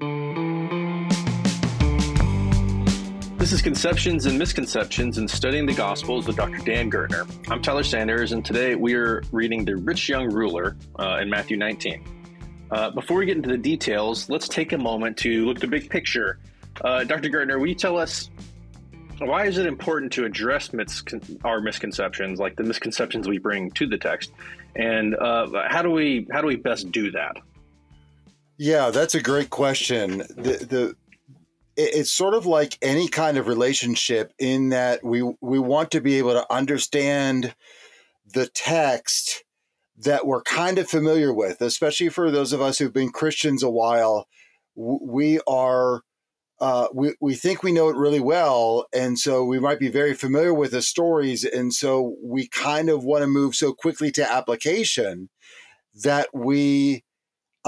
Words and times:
This 0.00 0.06
is 3.52 3.60
Conceptions 3.62 4.26
and 4.26 4.38
Misconceptions 4.38 5.18
in 5.18 5.26
Studying 5.26 5.66
the 5.66 5.74
Gospels 5.74 6.28
with 6.28 6.36
Dr. 6.36 6.58
Dan 6.58 6.88
Gurtner. 6.88 7.28
I'm 7.50 7.60
Tyler 7.60 7.82
Sanders, 7.82 8.30
and 8.30 8.44
today 8.44 8.76
we 8.76 8.94
are 8.94 9.24
reading 9.32 9.64
The 9.64 9.74
Rich 9.74 10.08
Young 10.08 10.32
Ruler 10.32 10.76
uh, 11.00 11.18
in 11.20 11.28
Matthew 11.28 11.56
19. 11.56 12.04
Uh, 12.70 12.90
before 12.90 13.16
we 13.16 13.26
get 13.26 13.38
into 13.38 13.48
the 13.48 13.58
details, 13.58 14.30
let's 14.30 14.46
take 14.46 14.72
a 14.72 14.78
moment 14.78 15.16
to 15.16 15.44
look 15.46 15.56
at 15.56 15.62
the 15.62 15.66
big 15.66 15.90
picture. 15.90 16.38
Uh, 16.80 17.02
Dr. 17.02 17.28
Gurtner, 17.28 17.58
will 17.58 17.66
you 17.66 17.74
tell 17.74 17.98
us 17.98 18.30
why 19.18 19.46
is 19.46 19.58
it 19.58 19.66
important 19.66 20.12
to 20.12 20.24
address 20.24 20.68
miscon- 20.68 21.40
our 21.44 21.60
misconceptions, 21.60 22.38
like 22.38 22.54
the 22.54 22.62
misconceptions 22.62 23.26
we 23.26 23.38
bring 23.38 23.72
to 23.72 23.88
the 23.88 23.98
text, 23.98 24.30
and 24.76 25.16
uh, 25.16 25.48
how 25.66 25.82
do 25.82 25.90
we 25.90 26.28
how 26.30 26.40
do 26.40 26.46
we 26.46 26.54
best 26.54 26.92
do 26.92 27.10
that? 27.10 27.38
Yeah, 28.58 28.90
that's 28.90 29.14
a 29.14 29.22
great 29.22 29.50
question. 29.50 30.18
The 30.18 30.66
the 30.68 30.96
it's 31.76 32.10
sort 32.10 32.34
of 32.34 32.44
like 32.44 32.76
any 32.82 33.06
kind 33.08 33.38
of 33.38 33.46
relationship 33.46 34.32
in 34.38 34.70
that 34.70 35.04
we 35.04 35.22
we 35.40 35.60
want 35.60 35.92
to 35.92 36.00
be 36.00 36.16
able 36.18 36.32
to 36.32 36.52
understand 36.52 37.54
the 38.34 38.48
text 38.48 39.44
that 39.96 40.26
we're 40.26 40.42
kind 40.42 40.78
of 40.78 40.88
familiar 40.88 41.32
with, 41.32 41.60
especially 41.60 42.08
for 42.08 42.30
those 42.30 42.52
of 42.52 42.60
us 42.60 42.78
who've 42.78 42.92
been 42.92 43.10
Christians 43.10 43.62
a 43.62 43.70
while. 43.70 44.26
We 44.74 45.40
are 45.46 46.02
uh, 46.60 46.88
we, 46.92 47.14
we 47.20 47.34
think 47.34 47.62
we 47.62 47.72
know 47.72 47.88
it 47.88 47.96
really 47.96 48.20
well. 48.20 48.86
And 48.92 49.18
so 49.18 49.44
we 49.44 49.60
might 49.60 49.78
be 49.78 49.88
very 49.88 50.14
familiar 50.14 50.52
with 50.52 50.72
the 50.72 50.82
stories. 50.82 51.44
And 51.44 51.72
so 51.72 52.16
we 52.22 52.48
kind 52.48 52.88
of 52.90 53.04
want 53.04 53.22
to 53.22 53.28
move 53.28 53.54
so 53.54 53.72
quickly 53.72 54.10
to 54.12 54.30
application 54.32 55.28
that 56.02 56.28
we, 56.34 57.04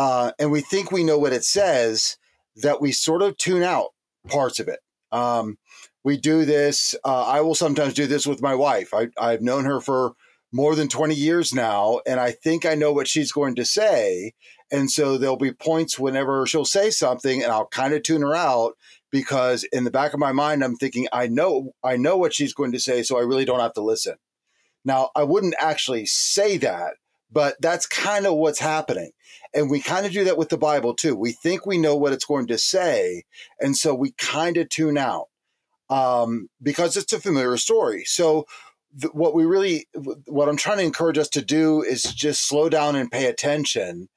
uh, 0.00 0.32
and 0.38 0.50
we 0.50 0.62
think 0.62 0.90
we 0.90 1.04
know 1.04 1.18
what 1.18 1.34
it 1.34 1.45
says, 1.45 2.16
that 2.56 2.80
we 2.80 2.91
sort 2.91 3.20
of 3.20 3.36
tune 3.36 3.62
out 3.62 3.88
parts 4.28 4.58
of 4.58 4.66
it. 4.66 4.78
Um, 5.12 5.58
we 6.02 6.16
do 6.16 6.47
this. 6.47 6.94
Uh, 7.05 7.25
I 7.27 7.42
will 7.42 7.55
sometimes 7.55 7.92
do 7.92 8.06
this 8.06 8.27
with 8.27 8.41
my 8.41 8.55
wife. 8.55 8.94
I, 8.94 9.08
I've 9.20 9.42
known 9.42 9.66
her 9.66 9.78
for 9.78 10.14
more 10.52 10.75
than 10.75 10.88
20 10.88 11.14
years 11.14 11.52
now, 11.52 12.00
and 12.06 12.19
I 12.19 12.30
think 12.30 12.64
I 12.64 12.75
know 12.75 12.94
what 12.94 13.08
she's 13.08 13.30
going 13.30 13.56
to 13.56 13.64
say. 13.66 14.33
And 14.72 14.91
so 14.91 15.19
there'll 15.19 15.36
be 15.36 15.52
points 15.52 15.98
whenever 15.98 16.47
she'll 16.47 16.64
say 16.64 16.88
something 16.88 17.42
and 17.42 17.53
I'll 17.53 17.66
kind 17.66 17.92
of 17.92 18.03
tune 18.03 18.22
her 18.22 18.34
out 18.34 18.78
because 19.10 19.64
in 19.64 19.84
the 19.84 19.91
back 19.91 20.14
of 20.14 20.19
my 20.19 20.32
mind 20.32 20.64
I'm 20.64 20.77
thinking 20.77 21.08
I 21.12 21.27
know 21.27 21.72
I 21.84 21.97
know 21.97 22.16
what 22.16 22.32
she's 22.32 22.55
going 22.55 22.72
to 22.72 22.80
say 22.80 23.03
so 23.03 23.19
I 23.19 23.22
really 23.22 23.44
don't 23.44 23.60
have 23.60 23.75
to 23.75 23.82
listen. 23.82 24.14
Now, 24.82 25.10
I 25.14 25.25
wouldn't 25.25 25.56
actually 25.58 26.06
say 26.06 26.56
that, 26.58 26.94
but 27.31 27.56
that's 27.61 27.86
kind 27.86 28.27
of 28.27 28.34
what's 28.34 28.59
happening. 28.59 29.12
And 29.55 29.70
we 29.70 29.81
kind 29.81 30.06
of 30.06 30.12
do 30.12 30.25
that 30.25 30.39
with 30.39 30.48
the 30.48 30.59
Bible 30.59 30.95
too. 30.95 31.17
We 31.17 31.33
think 31.33 31.67
we 31.67 31.78
know 31.78 31.97
what 31.97 32.12
it's 32.12 32.25
going 32.25 32.47
to 32.48 32.59
say, 32.59 33.25
and 33.61 33.77
so 33.77 33.95
we 33.95 34.12
kind 34.12 34.56
of 34.56 34.69
tune 34.69 34.98
out 34.98 35.28
um, 35.89 36.48
because 36.62 36.97
it's 36.97 37.12
a 37.12 37.20
familiar 37.20 37.56
story. 37.56 38.05
So 38.05 38.47
what 39.12 39.34
we 39.34 39.45
really 39.45 39.87
what 40.27 40.48
i'm 40.48 40.56
trying 40.56 40.78
to 40.78 40.84
encourage 40.84 41.19
us 41.19 41.28
to 41.28 41.42
do 41.42 41.83
is 41.83 42.03
just 42.03 42.47
slow 42.47 42.69
down 42.69 42.97
and 42.97 43.11
pay 43.11 43.27
attention 43.27 44.09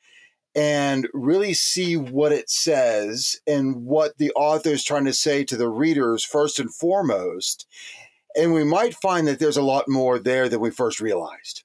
and 0.56 1.08
really 1.14 1.54
see 1.54 1.96
what 1.98 2.32
it 2.32 2.50
says 2.50 3.40
and 3.46 3.86
what 3.86 4.18
the 4.18 4.32
author 4.32 4.70
is 4.70 4.84
trying 4.84 5.06
to 5.06 5.14
say 5.14 5.44
to 5.44 5.58
the 5.58 5.70
readers 5.70 6.24
first 6.24 6.60
and 6.60 6.74
foremost 6.74 7.68
and 8.36 8.52
we 8.52 8.64
might 8.64 8.96
find 8.96 9.28
that 9.28 9.38
there's 9.38 9.58
a 9.58 9.62
lot 9.62 9.88
more 9.88 10.18
there 10.18 10.50
than 10.50 10.60
we 10.60 10.72
first 10.72 11.00
realized 11.00 11.64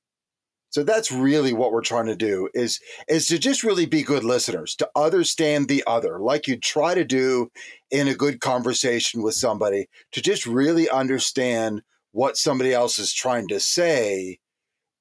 so 0.70 0.82
that's 0.82 1.10
really 1.10 1.52
what 1.52 1.72
we're 1.72 1.80
trying 1.80 2.06
to 2.06 2.16
do 2.16 2.48
is 2.54 2.80
is 3.08 3.26
to 3.26 3.38
just 3.38 3.64
really 3.64 3.86
be 3.86 4.02
good 4.02 4.24
listeners 4.24 4.74
to 4.76 4.88
understand 4.96 5.68
the 5.68 5.82
other 5.86 6.18
like 6.20 6.46
you 6.46 6.56
try 6.56 6.94
to 6.94 7.04
do 7.04 7.50
in 7.90 8.08
a 8.08 8.14
good 8.14 8.40
conversation 8.40 9.22
with 9.22 9.34
somebody 9.34 9.88
to 10.12 10.20
just 10.20 10.46
really 10.46 10.88
understand 10.90 11.82
what 12.12 12.36
somebody 12.36 12.72
else 12.72 12.98
is 12.98 13.12
trying 13.12 13.48
to 13.48 13.60
say 13.60 14.38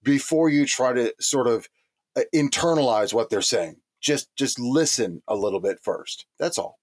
before 0.04 0.50
you 0.50 0.66
try 0.66 0.94
to 0.94 1.14
sort 1.20 1.48
of 1.48 1.68
uh, 2.16 2.22
internalize 2.34 3.14
what 3.14 3.30
they're 3.30 3.42
saying. 3.42 3.76
Just 4.02 4.30
just 4.36 4.60
listen 4.60 5.22
a 5.28 5.36
little 5.36 5.60
bit 5.60 5.80
first. 5.82 6.26
That's 6.40 6.58
all. 6.58 6.80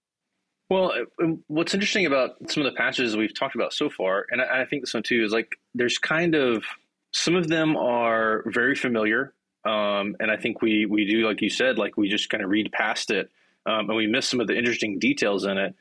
Well, 0.71 0.93
uh, 1.23 1.27
what's 1.47 1.75
interesting 1.75 2.07
about 2.07 2.33
some 2.49 2.65
of 2.65 2.73
the 2.73 2.77
passages 2.77 3.17
we've 3.17 3.35
talked 3.35 3.55
about 3.55 3.73
so 3.73 3.89
far, 3.91 4.27
and 4.31 4.41
I, 4.41 4.65
think 4.65 4.83
this 4.83 4.95
one 4.95 5.03
too, 5.03 5.23
is 5.23 5.31
like 5.31 5.57
there's 5.75 5.99
kind 5.99 6.35
of 6.35 6.65
some 7.15 7.37
of 7.37 7.47
them 7.47 7.77
are 7.77 8.43
very 8.47 8.75
familiar, 8.75 9.33
um, 9.65 10.17
and 10.19 10.31
I 10.31 10.37
think 10.37 10.61
we 10.61 10.85
we 10.85 11.07
do 11.07 11.27
like 11.27 11.41
you 11.41 11.49
said, 11.49 11.79
like 11.79 11.97
we 11.97 12.09
just 12.09 12.29
kind 12.29 12.43
of 12.43 12.51
read 12.51 12.73
past 12.73 13.11
it, 13.13 13.31
um, 13.65 13.89
and 13.89 13.97
we 13.97 14.09
miss 14.09 14.29
some 14.29 14.41
of 14.41 14.49
the 14.49 14.59
interesting 14.59 14.99
details 14.99 15.45
in 15.45 15.57
it. 15.57 15.75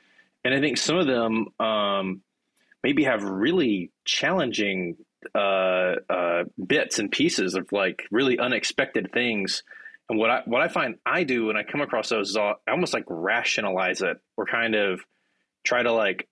And 0.45 0.53
I 0.53 0.59
think 0.59 0.77
some 0.77 0.97
of 0.97 1.07
them 1.07 1.47
um, 1.59 2.21
maybe 2.83 3.05
have 3.05 3.23
really 3.23 3.91
challenging 4.05 4.97
uh, 5.33 5.95
uh, 6.07 6.43
bits 6.65 6.99
and 6.99 7.09
pieces 7.09 7.55
of 7.55 7.71
like 7.71 8.03
really 8.11 8.37
unexpected 8.37 9.09
things. 9.11 9.63
And 10.09 10.19
what 10.19 10.29
I 10.29 10.41
what 10.45 10.61
I 10.61 10.67
find 10.67 10.95
I 11.03 11.23
do 11.23 11.47
when 11.47 11.57
I 11.57 11.63
come 11.63 11.81
across 11.81 12.09
those 12.09 12.29
is 12.29 12.37
I 12.37 12.53
almost 12.69 12.93
like 12.93 13.05
rationalize 13.07 14.03
it 14.03 14.17
or 14.37 14.45
kind 14.45 14.75
of 14.75 15.01
try 15.63 15.81
to 15.81 15.91
like 15.91 16.27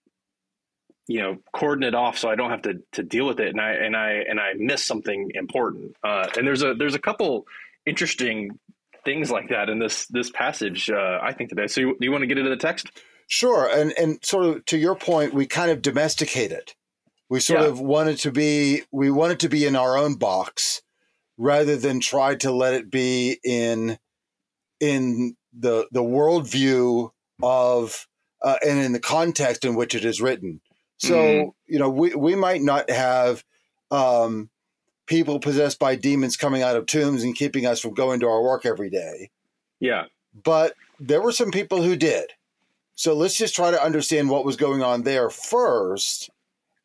you 1.08 1.20
know 1.20 1.38
cordon 1.54 1.84
it 1.84 1.96
off 1.96 2.18
so 2.18 2.30
I 2.30 2.36
don't 2.36 2.52
have 2.52 2.62
to 2.64 2.82
to 2.94 3.04
deal 3.04 3.28
with 3.28 3.40
it 3.40 3.50
and 3.50 3.60
I 3.60 3.72
and 3.72 3.96
I 3.96 4.12
and 4.28 4.40
I 4.40 4.54
miss 4.56 4.84
something 4.84 5.32
important. 5.34 5.96
Uh, 6.04 6.28
and 6.38 6.48
there's 6.48 6.64
a 6.64 6.74
there's 6.74 6.96
a 6.96 7.00
couple 7.00 7.46
interesting 7.86 8.60
things 9.04 9.32
like 9.32 9.50
that 9.50 9.70
in 9.70 9.80
this 9.80 10.06
this 10.08 10.30
passage 10.30 10.90
uh, 10.90 11.20
I 11.22 11.34
think 11.34 11.50
today. 11.50 11.68
So 11.68 11.82
you, 11.82 11.98
do 12.00 12.06
you 12.06 12.12
want 12.12 12.22
to 12.22 12.28
get 12.28 12.38
into 12.38 12.50
the 12.50 12.58
text? 12.58 12.92
Sure, 13.28 13.70
and 13.70 13.94
and 13.98 14.24
sort 14.24 14.46
of 14.46 14.66
to 14.66 14.78
your 14.78 14.96
point, 14.96 15.34
we 15.34 15.46
kind 15.46 15.72
of 15.72 15.82
domesticate 15.82 16.52
it. 16.52 16.76
We 17.30 17.40
sort 17.40 17.62
yeah. 17.62 17.68
of 17.68 17.80
wanted 17.80 18.18
to 18.20 18.32
be 18.32 18.84
we 18.92 19.10
wanted 19.10 19.40
to 19.42 19.50
be 19.50 19.66
in 19.66 19.76
our 19.76 19.98
own 19.98 20.16
box 20.16 20.82
rather 21.38 21.78
than 21.78 22.00
try 22.00 22.36
to 22.36 22.52
let 22.52 22.74
it 22.74 22.92
be 22.92 23.40
in 23.44 23.98
in 24.80 25.36
the 25.58 25.88
the 25.92 26.04
worldview 26.04 27.12
of 27.42 28.08
uh, 28.42 28.58
and 28.66 28.80
in 28.80 28.92
the 28.92 29.00
context 29.00 29.64
in 29.64 29.76
which 29.76 29.96
it 29.96 30.04
is 30.04 30.22
written. 30.22 30.62
So 31.02 31.16
mm-hmm. 31.16 31.50
you 31.68 31.80
know, 31.80 31.90
we 31.90 32.16
we 32.16 32.36
might 32.36 32.62
not 32.62 32.90
have 32.90 33.44
um, 33.90 34.50
people 35.08 35.40
possessed 35.40 35.80
by 35.80 35.96
demons 35.96 36.38
coming 36.38 36.62
out 36.62 36.76
of 36.76 36.86
tombs 36.86 37.24
and 37.24 37.36
keeping 37.36 37.66
us 37.66 37.80
from 37.80 37.94
going 37.94 38.20
to 38.22 38.28
our 38.28 38.42
work 38.42 38.66
every 38.66 38.90
day. 38.90 39.30
Yeah, 39.80 40.06
but 40.44 40.76
there 41.00 41.22
were 41.22 41.32
some 41.32 41.52
people 41.52 41.82
who 41.82 41.96
did 41.96 42.32
so 43.02 43.16
let's 43.16 43.36
just 43.36 43.56
try 43.56 43.72
to 43.72 43.84
understand 43.84 44.30
what 44.30 44.46
was 44.46 44.56
going 44.56 44.84
on 44.84 45.02
there 45.02 45.32
first, 45.32 46.30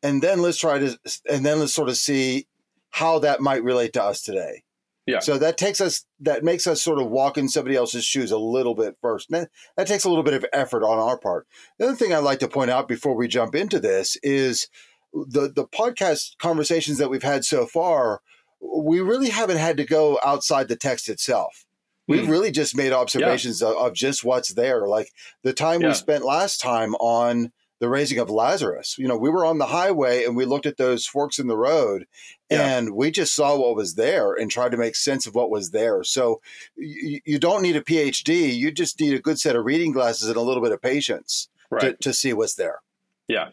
and 0.01 0.19
then 0.19 0.41
let's 0.41 0.57
try 0.57 0.79
to 0.79 0.97
and 1.29 1.45
then 1.45 1.59
let's 1.59 1.73
sort 1.73 1.89
of 1.89 1.97
see 1.97 2.47
how 2.89 3.19
that 3.19 3.39
might 3.39 3.63
relate 3.63 3.93
to 3.93 4.03
us 4.03 4.23
today. 4.23 4.63
Yeah. 5.07 5.19
So 5.19 5.37
that 5.37 5.57
takes 5.57 5.79
us 5.81 6.05
that 6.19 6.43
makes 6.43 6.67
us 6.67 6.81
sort 6.81 6.99
of 6.99 7.09
walk 7.09 7.37
in 7.37 7.47
somebody 7.47 7.75
else's 7.75 8.03
shoes 8.03 8.29
a 8.29 8.37
little 8.37 8.75
bit 8.75 8.97
first. 9.01 9.29
That, 9.29 9.49
that 9.77 9.87
takes 9.87 10.03
a 10.03 10.09
little 10.09 10.23
bit 10.23 10.33
of 10.33 10.45
effort 10.51 10.83
on 10.83 10.99
our 10.99 11.17
part. 11.17 11.47
The 11.79 11.85
other 11.87 11.95
thing 11.95 12.13
I'd 12.13 12.19
like 12.19 12.39
to 12.39 12.47
point 12.47 12.69
out 12.69 12.87
before 12.87 13.15
we 13.15 13.27
jump 13.27 13.55
into 13.55 13.79
this 13.79 14.17
is 14.21 14.67
the 15.13 15.49
the 15.49 15.65
podcast 15.65 16.37
conversations 16.37 16.97
that 16.97 17.09
we've 17.09 17.23
had 17.23 17.45
so 17.45 17.65
far. 17.65 18.21
We 18.61 18.99
really 18.99 19.29
haven't 19.29 19.57
had 19.57 19.77
to 19.77 19.85
go 19.85 20.19
outside 20.23 20.67
the 20.67 20.75
text 20.75 21.09
itself 21.09 21.65
we 22.07 22.19
mm. 22.19 22.29
really 22.29 22.51
just 22.51 22.75
made 22.75 22.93
observations 22.93 23.61
yeah. 23.61 23.69
of, 23.69 23.75
of, 23.75 23.93
just 23.93 24.23
what's 24.23 24.53
there. 24.53 24.87
Like 24.87 25.11
the 25.43 25.53
time 25.53 25.81
yeah. 25.81 25.89
we 25.89 25.93
spent 25.93 26.23
last 26.23 26.59
time 26.59 26.95
on 26.95 27.51
the 27.79 27.89
raising 27.89 28.17
of 28.17 28.29
Lazarus. 28.29 28.95
You 28.97 29.07
know, 29.07 29.17
we 29.17 29.29
were 29.29 29.45
on 29.45 29.57
the 29.57 29.67
highway 29.67 30.25
and 30.25 30.35
we 30.35 30.45
looked 30.45 30.65
at 30.65 30.77
those 30.77 31.05
forks 31.05 31.37
in 31.37 31.47
the 31.47 31.57
road 31.57 32.07
yeah. 32.49 32.77
and 32.77 32.95
we 32.95 33.11
just 33.11 33.35
saw 33.35 33.57
what 33.57 33.75
was 33.75 33.95
there 33.95 34.33
and 34.33 34.49
tried 34.49 34.71
to 34.71 34.77
make 34.77 34.95
sense 34.95 35.27
of 35.27 35.35
what 35.35 35.49
was 35.49 35.71
there. 35.71 36.03
So 36.03 36.41
you, 36.75 37.21
you 37.25 37.39
don't 37.39 37.61
need 37.61 37.75
a 37.75 37.81
PhD. 37.81 38.55
You 38.55 38.71
just 38.71 38.99
need 38.99 39.13
a 39.13 39.19
good 39.19 39.39
set 39.39 39.55
of 39.55 39.65
reading 39.65 39.91
glasses 39.91 40.27
and 40.27 40.37
a 40.37 40.41
little 40.41 40.63
bit 40.63 40.71
of 40.71 40.81
patience 40.81 41.49
right. 41.69 41.81
to, 41.81 41.93
to 42.09 42.13
see 42.13 42.33
what's 42.33 42.55
there. 42.55 42.81
Yeah. 43.27 43.49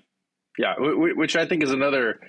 Yeah. 0.59 0.75
Which 0.79 1.37
I 1.37 1.47
think 1.47 1.62
is 1.62 1.73
another 1.73 2.20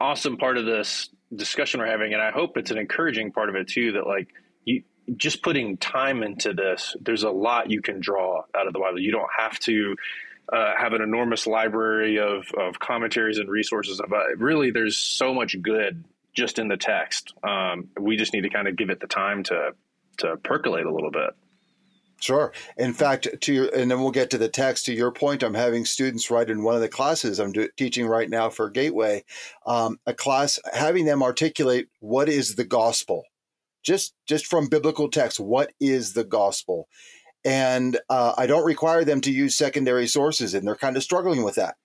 awesome 0.00 0.36
part 0.36 0.56
of 0.56 0.64
this 0.64 1.10
discussion 1.34 1.80
we're 1.80 1.86
having. 1.86 2.14
And 2.14 2.22
I 2.22 2.30
hope 2.30 2.56
it's 2.56 2.70
an 2.70 2.78
encouraging 2.78 3.32
part 3.32 3.48
of 3.48 3.54
it 3.56 3.68
too, 3.68 3.92
that 3.92 4.06
like 4.06 4.28
you, 4.64 4.82
just 5.16 5.42
putting 5.42 5.76
time 5.76 6.22
into 6.22 6.54
this, 6.54 6.96
there's 7.00 7.24
a 7.24 7.30
lot 7.30 7.70
you 7.70 7.82
can 7.82 8.00
draw 8.00 8.42
out 8.56 8.66
of 8.66 8.72
the 8.72 8.78
Bible. 8.78 8.98
You 8.98 9.12
don't 9.12 9.28
have 9.36 9.58
to 9.60 9.96
uh, 10.52 10.72
have 10.78 10.92
an 10.92 11.02
enormous 11.02 11.46
library 11.46 12.18
of, 12.18 12.46
of 12.58 12.78
commentaries 12.78 13.38
and 13.38 13.48
resources. 13.48 14.00
About 14.00 14.30
it. 14.30 14.38
Really, 14.38 14.70
there's 14.70 14.96
so 14.96 15.34
much 15.34 15.60
good 15.62 16.04
just 16.34 16.58
in 16.58 16.68
the 16.68 16.76
text. 16.76 17.32
Um, 17.42 17.88
we 17.98 18.16
just 18.16 18.32
need 18.32 18.42
to 18.42 18.50
kind 18.50 18.68
of 18.68 18.76
give 18.76 18.90
it 18.90 19.00
the 19.00 19.06
time 19.06 19.42
to 19.44 19.72
to 20.18 20.36
percolate 20.38 20.86
a 20.86 20.94
little 20.94 21.10
bit. 21.10 21.30
Sure. 22.20 22.52
In 22.76 22.94
fact, 22.94 23.28
to 23.42 23.52
your, 23.52 23.68
and 23.74 23.90
then 23.90 24.00
we'll 24.00 24.12
get 24.12 24.30
to 24.30 24.38
the 24.38 24.48
text. 24.48 24.86
To 24.86 24.94
your 24.94 25.10
point, 25.10 25.42
I'm 25.42 25.54
having 25.54 25.84
students 25.84 26.30
write 26.30 26.48
in 26.48 26.62
one 26.62 26.76
of 26.76 26.80
the 26.80 26.88
classes 26.88 27.40
I'm 27.40 27.52
do, 27.52 27.68
teaching 27.76 28.06
right 28.06 28.30
now 28.30 28.48
for 28.48 28.70
Gateway, 28.70 29.24
um, 29.66 29.98
a 30.06 30.14
class 30.14 30.60
having 30.72 31.04
them 31.04 31.22
articulate 31.22 31.88
what 32.00 32.28
is 32.28 32.54
the 32.54 32.64
gospel 32.64 33.24
just 33.84 34.14
just 34.26 34.46
from 34.46 34.68
biblical 34.68 35.08
text 35.08 35.38
what 35.38 35.72
is 35.78 36.14
the 36.14 36.24
gospel 36.24 36.88
and 37.44 37.98
uh, 38.08 38.34
I 38.36 38.46
don't 38.46 38.64
require 38.64 39.04
them 39.04 39.20
to 39.22 39.30
use 39.30 39.56
secondary 39.56 40.06
sources, 40.06 40.54
and 40.54 40.66
they're 40.66 40.76
kind 40.76 40.96
of 40.96 41.02
struggling 41.02 41.42
with 41.42 41.56
that 41.56 41.76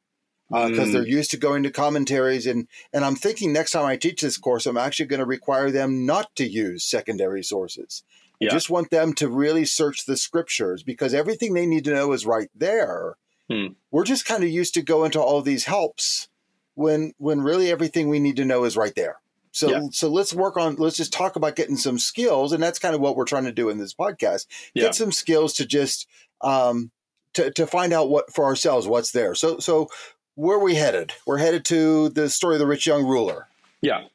because 0.49 0.79
uh, 0.79 0.83
mm. 0.83 0.93
they're 0.93 1.07
used 1.07 1.31
to 1.31 1.37
going 1.37 1.63
to 1.63 1.71
commentaries. 1.71 2.47
and 2.47 2.67
And 2.91 3.05
I'm 3.05 3.15
thinking 3.15 3.53
next 3.53 3.71
time 3.71 3.85
I 3.85 3.97
teach 3.97 4.21
this 4.21 4.37
course, 4.37 4.65
I'm 4.65 4.77
actually 4.77 5.05
going 5.05 5.19
to 5.19 5.25
require 5.25 5.69
them 5.69 6.05
not 6.05 6.35
to 6.37 6.47
use 6.47 6.83
secondary 6.83 7.43
sources. 7.43 8.03
Yeah. 8.39 8.49
I 8.49 8.51
just 8.53 8.69
want 8.69 8.89
them 8.89 9.13
to 9.15 9.27
really 9.27 9.65
search 9.65 10.05
the 10.05 10.17
scriptures 10.17 10.81
because 10.81 11.13
everything 11.13 11.53
they 11.53 11.65
need 11.65 11.83
to 11.85 11.93
know 11.93 12.13
is 12.13 12.25
right 12.25 12.49
there. 12.55 13.15
Hmm. 13.49 13.73
We're 13.91 14.05
just 14.05 14.25
kind 14.25 14.43
of 14.43 14.49
used 14.49 14.73
to 14.75 14.81
go 14.81 15.03
into 15.03 15.21
all 15.21 15.41
these 15.41 15.65
helps 15.65 16.29
when 16.75 17.13
when 17.17 17.41
really 17.41 17.69
everything 17.69 18.07
we 18.07 18.19
need 18.19 18.37
to 18.37 18.45
know 18.45 18.63
is 18.63 18.77
right 18.77 18.95
there. 18.95 19.17
So 19.59 19.69
yeah. 19.69 19.81
so 19.91 20.07
let's 20.07 20.33
work 20.33 20.55
on 20.55 20.75
let's 20.75 20.95
just 20.95 21.11
talk 21.11 21.35
about 21.35 21.57
getting 21.57 21.75
some 21.75 21.99
skills, 21.99 22.53
and 22.53 22.63
that's 22.63 22.79
kind 22.79 22.95
of 22.95 23.01
what 23.01 23.17
we're 23.17 23.25
trying 23.25 23.43
to 23.43 23.51
do 23.51 23.67
in 23.67 23.77
this 23.77 23.93
podcast. 23.93 24.47
Yeah. 24.73 24.83
Get 24.83 24.95
some 24.95 25.11
skills 25.11 25.53
to 25.55 25.65
just 25.65 26.07
um, 26.39 26.91
to 27.33 27.51
to 27.51 27.67
find 27.67 27.91
out 27.91 28.09
what 28.09 28.33
for 28.33 28.45
ourselves 28.45 28.87
what's 28.87 29.11
there. 29.11 29.35
So 29.35 29.59
so 29.59 29.89
where 30.35 30.57
are 30.57 30.63
we 30.63 30.75
headed? 30.75 31.11
We're 31.27 31.39
headed 31.39 31.65
to 31.65 32.07
the 32.07 32.29
story 32.29 32.55
of 32.55 32.59
the 32.59 32.67
rich 32.67 32.87
young 32.87 33.05
ruler. 33.05 33.47
Yeah. 33.81 34.05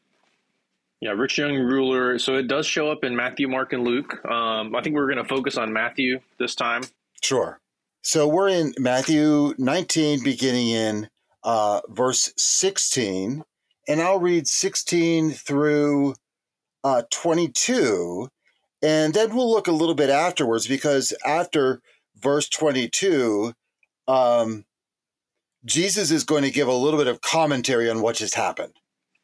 Yeah, 1.00 1.10
rich 1.10 1.36
young 1.36 1.56
ruler. 1.56 2.18
So 2.18 2.36
it 2.36 2.48
does 2.48 2.64
show 2.64 2.90
up 2.90 3.04
in 3.04 3.14
Matthew, 3.14 3.46
Mark, 3.46 3.74
and 3.74 3.84
Luke. 3.84 4.24
Um, 4.24 4.74
I 4.74 4.80
think 4.80 4.96
we're 4.96 5.12
going 5.12 5.22
to 5.22 5.28
focus 5.28 5.58
on 5.58 5.70
Matthew 5.70 6.20
this 6.38 6.54
time. 6.54 6.84
Sure. 7.20 7.60
So 8.00 8.26
we're 8.26 8.48
in 8.48 8.72
Matthew 8.78 9.52
19, 9.58 10.24
beginning 10.24 10.68
in 10.68 11.10
uh, 11.42 11.82
verse 11.90 12.32
16 12.38 13.44
and 13.88 14.00
I'll 14.00 14.20
read 14.20 14.46
16 14.46 15.32
through 15.32 16.14
uh, 16.82 17.02
22, 17.10 18.28
and 18.82 19.14
then 19.14 19.34
we'll 19.34 19.50
look 19.50 19.66
a 19.66 19.72
little 19.72 19.94
bit 19.94 20.10
afterwards 20.10 20.66
because 20.66 21.14
after 21.24 21.80
verse 22.20 22.48
22, 22.48 23.52
um, 24.06 24.64
Jesus 25.64 26.10
is 26.10 26.24
going 26.24 26.42
to 26.42 26.50
give 26.50 26.68
a 26.68 26.74
little 26.74 26.98
bit 26.98 27.06
of 27.06 27.20
commentary 27.20 27.88
on 27.88 28.02
what 28.02 28.16
just 28.16 28.34
happened. 28.34 28.74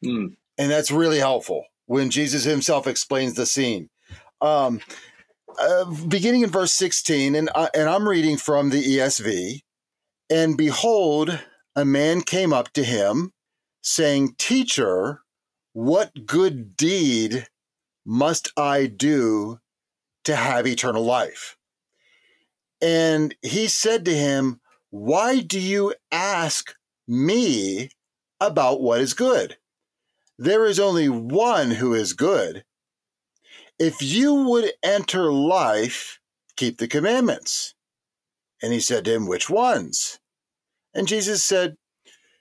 Mm. 0.04 0.36
And 0.56 0.70
that's 0.70 0.90
really 0.90 1.18
helpful 1.18 1.64
when 1.86 2.10
Jesus 2.10 2.44
himself 2.44 2.86
explains 2.86 3.34
the 3.34 3.46
scene. 3.46 3.90
Um, 4.40 4.80
uh, 5.58 5.84
beginning 6.08 6.42
in 6.42 6.50
verse 6.50 6.72
16, 6.72 7.34
and, 7.34 7.50
uh, 7.54 7.68
and 7.74 7.88
I'm 7.88 8.08
reading 8.08 8.36
from 8.36 8.70
the 8.70 8.82
ESV, 8.82 9.60
and 10.30 10.56
behold, 10.56 11.38
a 11.76 11.84
man 11.84 12.22
came 12.22 12.52
up 12.52 12.72
to 12.72 12.84
him 12.84 13.32
saying, 13.82 14.34
Teacher, 14.38 15.22
what 15.72 16.26
good 16.26 16.76
deed 16.76 17.46
must 18.04 18.52
I 18.56 18.86
do 18.86 19.60
to 20.24 20.36
have 20.36 20.66
eternal 20.66 21.04
life? 21.04 21.56
And 22.80 23.34
he 23.42 23.68
said 23.68 24.04
to 24.06 24.14
him, 24.14 24.60
Why 24.90 25.40
do 25.40 25.60
you 25.60 25.94
ask 26.10 26.74
me 27.06 27.90
about 28.40 28.80
what 28.80 29.00
is 29.00 29.14
good? 29.14 29.58
There 30.38 30.64
is 30.64 30.80
only 30.80 31.08
one 31.08 31.72
who 31.72 31.92
is 31.92 32.14
good. 32.14 32.64
If 33.78 34.02
you 34.02 34.34
would 34.34 34.72
enter 34.82 35.30
life, 35.30 36.18
keep 36.56 36.78
the 36.78 36.88
commandments. 36.88 37.74
And 38.62 38.72
he 38.72 38.80
said 38.80 39.04
to 39.04 39.14
him, 39.14 39.26
Which 39.26 39.50
ones? 39.50 40.18
And 40.94 41.06
Jesus 41.06 41.44
said, 41.44 41.76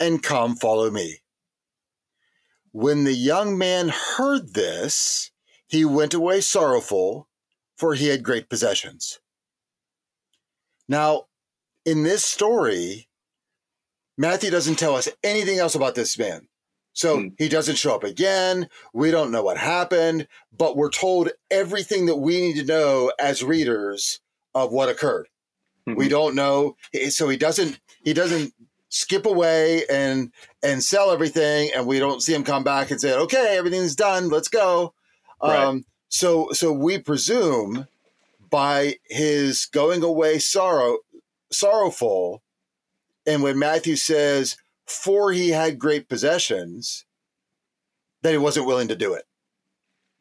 and 0.00 0.22
come 0.22 0.56
follow 0.56 0.90
me. 0.90 1.18
When 2.72 3.04
the 3.04 3.14
young 3.14 3.56
man 3.56 3.88
heard 3.88 4.54
this, 4.54 5.30
he 5.68 5.84
went 5.84 6.14
away 6.14 6.40
sorrowful, 6.40 7.28
for 7.76 7.94
he 7.94 8.08
had 8.08 8.22
great 8.22 8.48
possessions. 8.48 9.18
Now, 10.88 11.24
in 11.84 12.02
this 12.02 12.24
story, 12.24 13.08
Matthew 14.18 14.50
doesn't 14.50 14.78
tell 14.78 14.94
us 14.94 15.08
anything 15.22 15.58
else 15.58 15.74
about 15.74 15.94
this 15.94 16.18
man. 16.18 16.48
So 16.92 17.20
hmm. 17.20 17.28
he 17.38 17.48
doesn't 17.48 17.76
show 17.76 17.94
up 17.94 18.04
again. 18.04 18.68
We 18.94 19.10
don't 19.10 19.30
know 19.30 19.42
what 19.42 19.58
happened, 19.58 20.28
but 20.56 20.76
we're 20.76 20.90
told 20.90 21.30
everything 21.50 22.06
that 22.06 22.16
we 22.16 22.40
need 22.40 22.56
to 22.56 22.64
know 22.64 23.12
as 23.20 23.44
readers 23.44 24.20
of 24.54 24.72
what 24.72 24.88
occurred. 24.88 25.28
Mm-hmm. 25.88 25.98
We 25.98 26.08
don't 26.08 26.34
know. 26.34 26.76
So 27.10 27.28
he 27.28 27.36
doesn't 27.36 27.78
he 28.02 28.12
doesn't 28.12 28.54
skip 28.88 29.26
away 29.26 29.84
and 29.90 30.32
and 30.62 30.82
sell 30.82 31.10
everything 31.10 31.70
and 31.74 31.86
we 31.86 31.98
don't 31.98 32.22
see 32.22 32.34
him 32.34 32.44
come 32.44 32.62
back 32.62 32.90
and 32.90 33.00
say 33.00 33.12
okay 33.14 33.56
everything's 33.56 33.96
done 33.96 34.28
let's 34.28 34.48
go. 34.48 34.94
Right. 35.42 35.58
um, 35.58 35.84
so 36.08 36.50
so 36.52 36.72
we 36.72 36.98
presume 36.98 37.86
by 38.50 38.96
his 39.04 39.66
going 39.66 40.02
away 40.02 40.38
sorrow 40.38 40.98
sorrowful 41.50 42.42
and 43.26 43.42
when 43.42 43.58
matthew 43.58 43.96
says 43.96 44.56
for 44.86 45.32
he 45.32 45.50
had 45.50 45.78
great 45.78 46.08
possessions 46.08 47.04
that 48.22 48.30
he 48.30 48.38
wasn't 48.38 48.66
willing 48.66 48.88
to 48.88 48.96
do 48.96 49.14
it. 49.14 49.24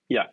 Yeah. 0.09 0.25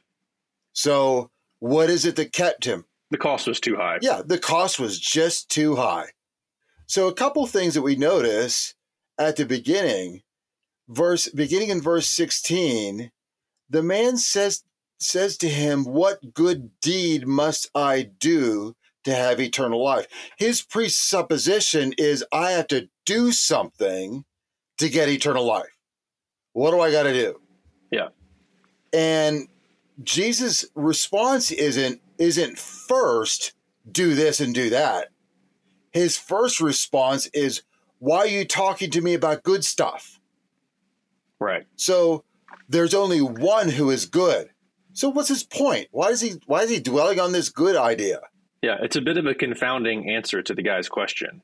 So 0.72 1.30
what 1.58 1.90
is 1.90 2.04
it 2.04 2.16
that 2.16 2.32
kept 2.32 2.64
him? 2.64 2.86
The 3.10 3.18
cost 3.18 3.46
was 3.46 3.60
too 3.60 3.76
high. 3.76 3.98
Yeah 4.00 4.22
the 4.24 4.38
cost 4.38 4.80
was 4.80 4.98
just 4.98 5.50
too 5.50 5.76
high 5.76 6.08
so 6.92 7.08
a 7.08 7.14
couple 7.14 7.46
things 7.46 7.72
that 7.72 7.80
we 7.80 7.96
notice 7.96 8.74
at 9.18 9.36
the 9.36 9.46
beginning, 9.46 10.20
verse 10.90 11.26
beginning 11.26 11.70
in 11.70 11.80
verse 11.80 12.06
16, 12.06 13.10
the 13.70 13.82
man 13.82 14.18
says 14.18 14.62
says 15.00 15.38
to 15.38 15.48
him, 15.48 15.84
What 15.84 16.34
good 16.34 16.68
deed 16.82 17.26
must 17.26 17.70
I 17.74 18.10
do 18.18 18.74
to 19.04 19.14
have 19.14 19.40
eternal 19.40 19.82
life? 19.82 20.06
His 20.36 20.60
presupposition 20.60 21.94
is 21.96 22.26
I 22.30 22.50
have 22.50 22.66
to 22.66 22.90
do 23.06 23.32
something 23.32 24.26
to 24.76 24.90
get 24.90 25.08
eternal 25.08 25.46
life. 25.46 25.74
What 26.52 26.72
do 26.72 26.80
I 26.82 26.92
got 26.92 27.04
to 27.04 27.14
do? 27.14 27.40
Yeah. 27.90 28.08
And 28.92 29.48
Jesus' 30.02 30.66
response 30.74 31.52
isn't 31.52 32.02
isn't 32.18 32.58
first 32.58 33.54
do 33.90 34.14
this 34.14 34.40
and 34.40 34.54
do 34.54 34.68
that 34.68 35.08
his 35.92 36.16
first 36.16 36.60
response 36.60 37.26
is, 37.28 37.62
Why 37.98 38.18
are 38.18 38.26
you 38.26 38.44
talking 38.44 38.90
to 38.90 39.00
me 39.00 39.14
about 39.14 39.42
good 39.42 39.64
stuff? 39.64 40.20
Right. 41.38 41.66
So 41.76 42.24
there's 42.68 42.94
only 42.94 43.20
one 43.20 43.68
who 43.68 43.90
is 43.90 44.06
good. 44.06 44.50
So 44.92 45.08
what's 45.08 45.28
his 45.28 45.42
point? 45.42 45.88
Why 45.90 46.08
is 46.08 46.20
he 46.20 46.34
why 46.46 46.62
is 46.62 46.70
he 46.70 46.80
dwelling 46.80 47.20
on 47.20 47.32
this 47.32 47.48
good 47.48 47.76
idea? 47.76 48.20
Yeah, 48.62 48.76
it's 48.80 48.96
a 48.96 49.00
bit 49.00 49.16
of 49.16 49.26
a 49.26 49.34
confounding 49.34 50.08
answer 50.08 50.42
to 50.42 50.54
the 50.54 50.62
guy's 50.62 50.88
question. 50.88 51.42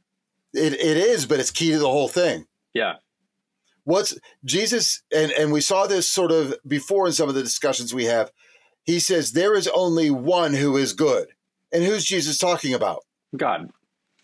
It 0.54 0.74
it 0.74 0.96
is, 0.96 1.26
but 1.26 1.40
it's 1.40 1.50
key 1.50 1.72
to 1.72 1.78
the 1.78 1.88
whole 1.88 2.08
thing. 2.08 2.46
Yeah. 2.74 2.94
What's 3.84 4.18
Jesus 4.44 5.02
and 5.14 5.32
and 5.32 5.52
we 5.52 5.60
saw 5.60 5.86
this 5.86 6.08
sort 6.08 6.30
of 6.30 6.54
before 6.66 7.06
in 7.06 7.12
some 7.12 7.28
of 7.28 7.34
the 7.34 7.42
discussions 7.42 7.94
we 7.94 8.04
have. 8.04 8.30
He 8.84 9.00
says 9.00 9.32
there 9.32 9.54
is 9.54 9.68
only 9.68 10.10
one 10.10 10.54
who 10.54 10.76
is 10.76 10.92
good. 10.92 11.28
And 11.72 11.84
who's 11.84 12.04
Jesus 12.04 12.38
talking 12.38 12.72
about? 12.72 13.04
God. 13.36 13.70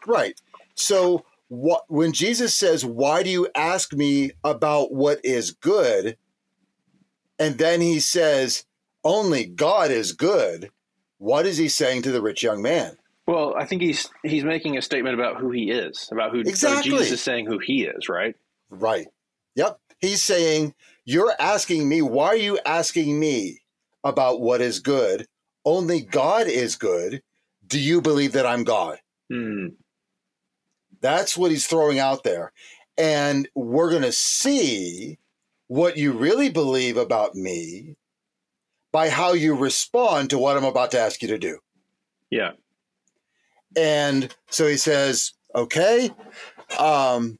Right. 0.06 0.40
So 0.74 1.24
what 1.48 1.84
when 1.88 2.12
Jesus 2.12 2.54
says, 2.54 2.84
"Why 2.84 3.22
do 3.22 3.30
you 3.30 3.48
ask 3.54 3.92
me 3.92 4.32
about 4.42 4.92
what 4.92 5.24
is 5.24 5.50
good?" 5.50 6.16
and 7.38 7.58
then 7.58 7.80
he 7.80 8.00
says, 8.00 8.64
"Only 9.02 9.44
God 9.44 9.90
is 9.90 10.12
good." 10.12 10.70
What 11.18 11.46
is 11.46 11.56
he 11.56 11.68
saying 11.68 12.02
to 12.02 12.12
the 12.12 12.22
rich 12.22 12.42
young 12.42 12.60
man? 12.60 12.98
Well, 13.26 13.54
I 13.56 13.64
think 13.64 13.82
he's 13.82 14.10
he's 14.22 14.44
making 14.44 14.76
a 14.76 14.82
statement 14.82 15.14
about 15.14 15.40
who 15.40 15.50
he 15.50 15.70
is, 15.70 16.08
about 16.12 16.32
who 16.32 16.40
exactly. 16.40 16.90
Jesus 16.90 17.12
is 17.12 17.22
saying 17.22 17.46
who 17.46 17.58
he 17.58 17.84
is, 17.84 18.08
right? 18.08 18.36
Right. 18.70 19.06
Yep. 19.54 19.78
He's 20.00 20.22
saying, 20.22 20.74
"You're 21.04 21.34
asking 21.38 21.88
me. 21.88 22.02
Why 22.02 22.28
are 22.28 22.36
you 22.36 22.58
asking 22.66 23.18
me 23.18 23.60
about 24.02 24.40
what 24.40 24.60
is 24.60 24.80
good? 24.80 25.26
Only 25.64 26.02
God 26.02 26.46
is 26.46 26.76
good. 26.76 27.22
Do 27.66 27.80
you 27.80 28.02
believe 28.02 28.32
that 28.32 28.46
I'm 28.46 28.64
God?" 28.64 28.98
Hmm. 29.30 29.68
That's 31.04 31.36
what 31.36 31.50
he's 31.50 31.66
throwing 31.66 31.98
out 31.98 32.24
there. 32.24 32.50
And 32.96 33.46
we're 33.54 33.90
going 33.90 34.00
to 34.04 34.10
see 34.10 35.18
what 35.66 35.98
you 35.98 36.12
really 36.12 36.48
believe 36.48 36.96
about 36.96 37.34
me 37.34 37.96
by 38.90 39.10
how 39.10 39.34
you 39.34 39.54
respond 39.54 40.30
to 40.30 40.38
what 40.38 40.56
I'm 40.56 40.64
about 40.64 40.92
to 40.92 40.98
ask 40.98 41.20
you 41.20 41.28
to 41.28 41.36
do. 41.36 41.58
Yeah. 42.30 42.52
And 43.76 44.34
so 44.48 44.66
he 44.66 44.78
says, 44.78 45.34
okay, 45.54 46.10
um, 46.78 47.38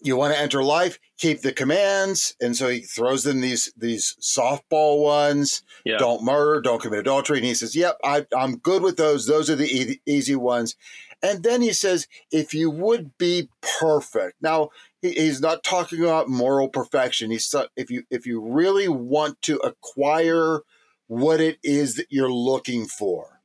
you 0.00 0.16
want 0.16 0.34
to 0.34 0.40
enter 0.40 0.64
life, 0.64 0.98
keep 1.20 1.42
the 1.42 1.52
commands. 1.52 2.34
And 2.40 2.56
so 2.56 2.68
he 2.68 2.80
throws 2.80 3.26
in 3.26 3.40
these 3.42 3.72
these 3.76 4.16
softball 4.20 5.02
ones. 5.02 5.62
Yeah. 5.84 5.98
Don't 5.98 6.24
murder, 6.24 6.60
don't 6.60 6.82
commit 6.82 7.00
adultery. 7.00 7.38
And 7.38 7.46
he 7.46 7.54
says, 7.54 7.76
yep, 7.76 7.98
I, 8.02 8.26
I'm 8.36 8.56
good 8.56 8.82
with 8.82 8.96
those. 8.96 9.26
Those 9.26 9.50
are 9.50 9.56
the 9.56 9.68
e- 9.68 10.00
easy 10.06 10.34
ones. 10.34 10.76
And 11.22 11.42
then 11.42 11.60
he 11.60 11.72
says, 11.72 12.08
if 12.32 12.54
you 12.54 12.70
would 12.70 13.16
be 13.18 13.50
perfect. 13.60 14.36
Now, 14.40 14.70
he, 15.02 15.12
he's 15.12 15.40
not 15.40 15.62
talking 15.62 16.02
about 16.02 16.28
moral 16.28 16.68
perfection. 16.68 17.30
He's 17.30 17.54
if 17.76 17.90
you 17.90 18.04
if 18.10 18.26
you 18.26 18.40
really 18.40 18.88
want 18.88 19.40
to 19.42 19.56
acquire 19.58 20.60
what 21.06 21.40
it 21.40 21.58
is 21.62 21.96
that 21.96 22.06
you're 22.08 22.32
looking 22.32 22.86
for. 22.86 23.40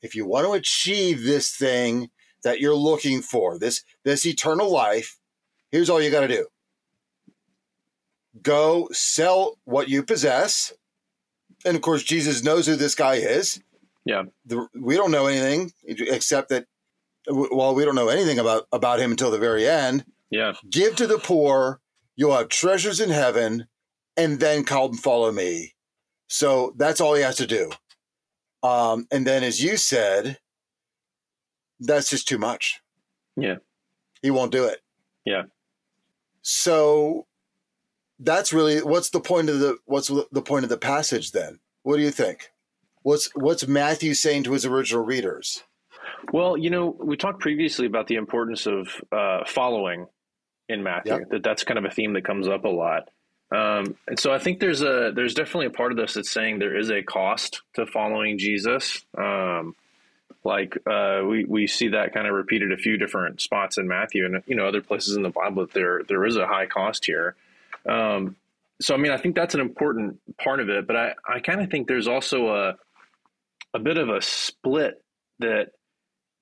If 0.00 0.14
you 0.14 0.26
want 0.26 0.46
to 0.46 0.52
achieve 0.52 1.22
this 1.22 1.54
thing 1.54 2.10
that 2.42 2.60
you're 2.60 2.74
looking 2.74 3.20
for, 3.20 3.58
this 3.58 3.84
this 4.04 4.24
eternal 4.24 4.70
life, 4.70 5.18
here's 5.70 5.90
all 5.90 6.00
you 6.00 6.10
got 6.10 6.20
to 6.20 6.28
do. 6.28 6.46
Go 8.42 8.88
sell 8.92 9.58
what 9.64 9.88
you 9.88 10.02
possess. 10.02 10.72
And 11.64 11.76
of 11.76 11.82
course 11.82 12.02
Jesus 12.02 12.42
knows 12.42 12.66
who 12.66 12.76
this 12.76 12.94
guy 12.94 13.14
is. 13.14 13.62
Yeah. 14.04 14.24
The, 14.44 14.68
we 14.78 14.96
don't 14.96 15.10
know 15.10 15.26
anything 15.26 15.72
except 15.86 16.50
that 16.50 16.66
well 17.28 17.74
we 17.74 17.84
don't 17.84 17.94
know 17.94 18.08
anything 18.08 18.38
about 18.38 18.66
about 18.70 19.00
him 19.00 19.10
until 19.10 19.30
the 19.30 19.38
very 19.38 19.66
end. 19.66 20.04
Yeah. 20.30 20.54
Give 20.68 20.94
to 20.96 21.06
the 21.06 21.18
poor, 21.18 21.80
you'll 22.16 22.36
have 22.36 22.48
treasures 22.48 23.00
in 23.00 23.10
heaven, 23.10 23.66
and 24.16 24.40
then 24.40 24.64
come 24.64 24.90
and 24.90 25.00
follow 25.00 25.30
me. 25.32 25.74
So 26.28 26.74
that's 26.76 27.00
all 27.00 27.14
he 27.14 27.22
has 27.22 27.36
to 27.36 27.46
do. 27.46 27.70
Um, 28.62 29.06
and 29.10 29.26
then, 29.26 29.44
as 29.44 29.62
you 29.62 29.76
said, 29.76 30.38
that's 31.78 32.10
just 32.10 32.26
too 32.26 32.38
much. 32.38 32.80
Yeah. 33.36 33.56
He 34.22 34.30
won't 34.30 34.52
do 34.52 34.64
it. 34.64 34.80
Yeah. 35.24 35.44
So 36.42 37.26
that's 38.18 38.52
really 38.52 38.82
what's 38.82 39.10
the 39.10 39.20
point 39.20 39.48
of 39.48 39.58
the 39.58 39.78
what's 39.86 40.08
the 40.08 40.42
point 40.42 40.64
of 40.64 40.70
the 40.70 40.76
passage 40.76 41.32
then? 41.32 41.60
What 41.82 41.96
do 41.96 42.02
you 42.02 42.10
think? 42.10 42.50
What's 43.02 43.30
what's 43.34 43.66
Matthew 43.66 44.14
saying 44.14 44.44
to 44.44 44.52
his 44.52 44.64
original 44.64 45.04
readers? 45.04 45.62
Well, 46.32 46.56
you 46.56 46.70
know, 46.70 46.96
we 46.98 47.16
talked 47.16 47.40
previously 47.40 47.86
about 47.86 48.06
the 48.06 48.16
importance 48.16 48.66
of 48.66 48.88
uh, 49.12 49.44
following 49.46 50.06
in 50.68 50.82
Matthew. 50.82 51.12
Yep. 51.12 51.30
That 51.30 51.42
that's 51.42 51.64
kind 51.64 51.78
of 51.78 51.84
a 51.84 51.90
theme 51.90 52.14
that 52.14 52.24
comes 52.24 52.48
up 52.48 52.64
a 52.64 52.68
lot. 52.68 53.08
Um, 53.54 53.96
and 54.08 54.18
so 54.18 54.32
I 54.32 54.38
think 54.38 54.58
there's 54.58 54.82
a 54.82 55.12
there's 55.14 55.34
definitely 55.34 55.66
a 55.66 55.70
part 55.70 55.92
of 55.92 55.98
this 55.98 56.14
that's 56.14 56.30
saying 56.30 56.58
there 56.58 56.76
is 56.76 56.90
a 56.90 57.02
cost 57.02 57.62
to 57.74 57.86
following 57.86 58.38
Jesus. 58.38 59.04
Um, 59.16 59.76
like 60.44 60.76
uh, 60.86 61.22
we 61.26 61.44
we 61.44 61.66
see 61.66 61.88
that 61.88 62.12
kind 62.12 62.26
of 62.26 62.34
repeated 62.34 62.72
a 62.72 62.76
few 62.76 62.96
different 62.96 63.40
spots 63.40 63.78
in 63.78 63.86
Matthew 63.86 64.26
and 64.26 64.42
you 64.46 64.56
know 64.56 64.66
other 64.66 64.80
places 64.80 65.16
in 65.16 65.22
the 65.22 65.30
Bible 65.30 65.66
that 65.66 65.72
there 65.72 66.02
there 66.08 66.24
is 66.24 66.36
a 66.36 66.46
high 66.46 66.66
cost 66.66 67.04
here. 67.04 67.34
Um, 67.88 68.36
so 68.80 68.94
I 68.94 68.98
mean 68.98 69.12
I 69.12 69.16
think 69.16 69.34
that's 69.34 69.54
an 69.54 69.60
important 69.60 70.18
part 70.38 70.60
of 70.60 70.68
it, 70.68 70.86
but 70.86 70.96
I 70.96 71.14
I 71.28 71.40
kind 71.40 71.60
of 71.60 71.70
think 71.70 71.88
there's 71.88 72.08
also 72.08 72.48
a 72.48 72.74
a 73.72 73.78
bit 73.78 73.98
of 73.98 74.08
a 74.08 74.20
split 74.22 75.02
that 75.40 75.68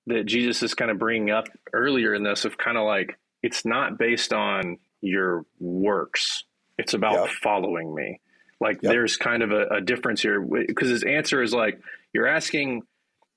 that 0.06 0.25
Jesus 0.26 0.62
is 0.62 0.75
kind 0.75 0.90
of 0.90 0.99
bringing 0.99 1.30
up 1.30 1.46
earlier 1.72 2.14
in 2.14 2.22
this 2.22 2.44
of 2.44 2.58
kind 2.58 2.76
of 2.76 2.84
like 2.84 3.18
it's 3.42 3.64
not 3.64 3.99
based 3.99 4.32
on 4.32 4.78
your 5.00 5.44
works. 5.61 6.44
It's 6.78 6.94
about 6.94 7.28
following 7.42 7.94
me. 7.94 8.20
Like 8.61 8.82
Yep. 8.82 8.92
there's 8.92 9.16
kind 9.16 9.42
of 9.42 9.50
a, 9.52 9.66
a 9.76 9.80
difference 9.80 10.22
here 10.22 10.40
because 10.40 10.88
his 10.88 11.02
answer 11.02 11.42
is 11.42 11.52
like 11.52 11.80
you're 12.12 12.28
asking, 12.28 12.82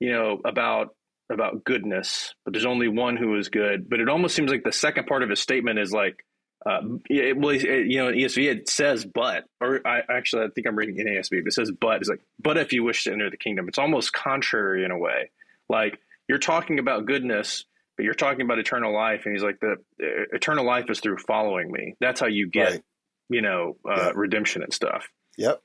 you 0.00 0.12
know, 0.12 0.40
about 0.44 0.94
about 1.30 1.64
goodness, 1.64 2.34
but 2.44 2.52
there's 2.52 2.66
only 2.66 2.86
one 2.86 3.16
who 3.16 3.36
is 3.36 3.48
good. 3.48 3.88
But 3.90 3.98
it 4.00 4.08
almost 4.08 4.36
seems 4.36 4.50
like 4.50 4.62
the 4.62 4.70
second 4.72 5.06
part 5.06 5.24
of 5.24 5.30
his 5.30 5.40
statement 5.40 5.80
is 5.80 5.92
like, 5.92 6.24
uh, 6.64 6.80
it, 7.10 7.36
well, 7.36 7.50
it, 7.54 7.62
you 7.62 7.98
know, 7.98 8.08
in 8.08 8.14
ESV 8.14 8.50
it 8.50 8.68
says 8.68 9.04
but, 9.04 9.44
or 9.60 9.80
I 9.86 10.00
actually 10.10 10.44
I 10.44 10.48
think 10.54 10.66
I'm 10.66 10.76
reading 10.76 10.98
in 10.98 11.06
ASV. 11.06 11.30
But 11.42 11.48
it 11.48 11.52
says 11.52 11.70
but. 11.80 11.98
It's 12.00 12.08
like 12.08 12.20
but 12.38 12.56
if 12.56 12.72
you 12.72 12.82
wish 12.82 13.04
to 13.04 13.12
enter 13.12 13.30
the 13.30 13.36
kingdom. 13.36 13.68
It's 13.68 13.78
almost 13.78 14.12
contrary 14.12 14.84
in 14.84 14.90
a 14.90 14.98
way. 14.98 15.30
Like 15.68 15.98
you're 16.28 16.38
talking 16.38 16.78
about 16.78 17.06
goodness, 17.06 17.64
but 17.96 18.04
you're 18.04 18.14
talking 18.14 18.42
about 18.42 18.58
eternal 18.58 18.92
life, 18.94 19.22
and 19.26 19.34
he's 19.34 19.44
like 19.44 19.60
the 19.60 19.72
uh, 20.02 20.24
eternal 20.32 20.64
life 20.64 20.86
is 20.90 21.00
through 21.00 21.18
following 21.18 21.70
me. 21.70 21.94
That's 22.00 22.20
how 22.20 22.26
you 22.26 22.48
get, 22.50 22.70
Right. 22.72 22.82
you 23.28 23.42
know, 23.42 23.76
uh, 23.88 23.94
Yeah. 23.96 24.12
redemption 24.14 24.62
and 24.62 24.72
stuff. 24.72 25.08
Yep. 25.38 25.62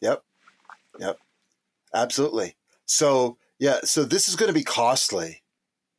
Yep. 0.00 0.22
Yep. 0.98 1.18
Absolutely. 1.94 2.56
So, 2.86 3.36
yeah, 3.58 3.80
so 3.84 4.04
this 4.04 4.28
is 4.28 4.36
going 4.36 4.48
to 4.48 4.54
be 4.54 4.64
costly. 4.64 5.42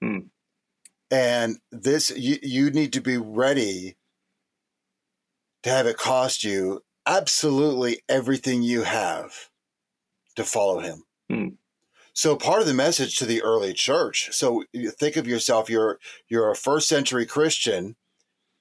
Hmm. 0.01 0.17
And 1.11 1.57
this 1.71 2.09
you 2.17 2.37
you 2.41 2.71
need 2.71 2.93
to 2.93 3.01
be 3.01 3.17
ready 3.17 3.97
to 5.63 5.69
have 5.69 5.87
it 5.87 5.97
cost 5.97 6.43
you 6.43 6.81
absolutely 7.05 8.01
everything 8.07 8.61
you 8.61 8.83
have 8.83 9.49
to 10.35 10.43
follow 10.43 10.79
him. 10.79 11.03
Hmm. 11.29 11.47
So 12.13 12.35
part 12.35 12.61
of 12.61 12.67
the 12.67 12.73
message 12.73 13.17
to 13.17 13.25
the 13.25 13.41
early 13.41 13.73
church. 13.73 14.29
So 14.31 14.63
you 14.73 14.91
think 14.91 15.15
of 15.15 15.27
yourself 15.27 15.69
you're 15.69 15.99
you're 16.27 16.51
a 16.51 16.55
first 16.55 16.87
century 16.87 17.25
Christian 17.25 17.95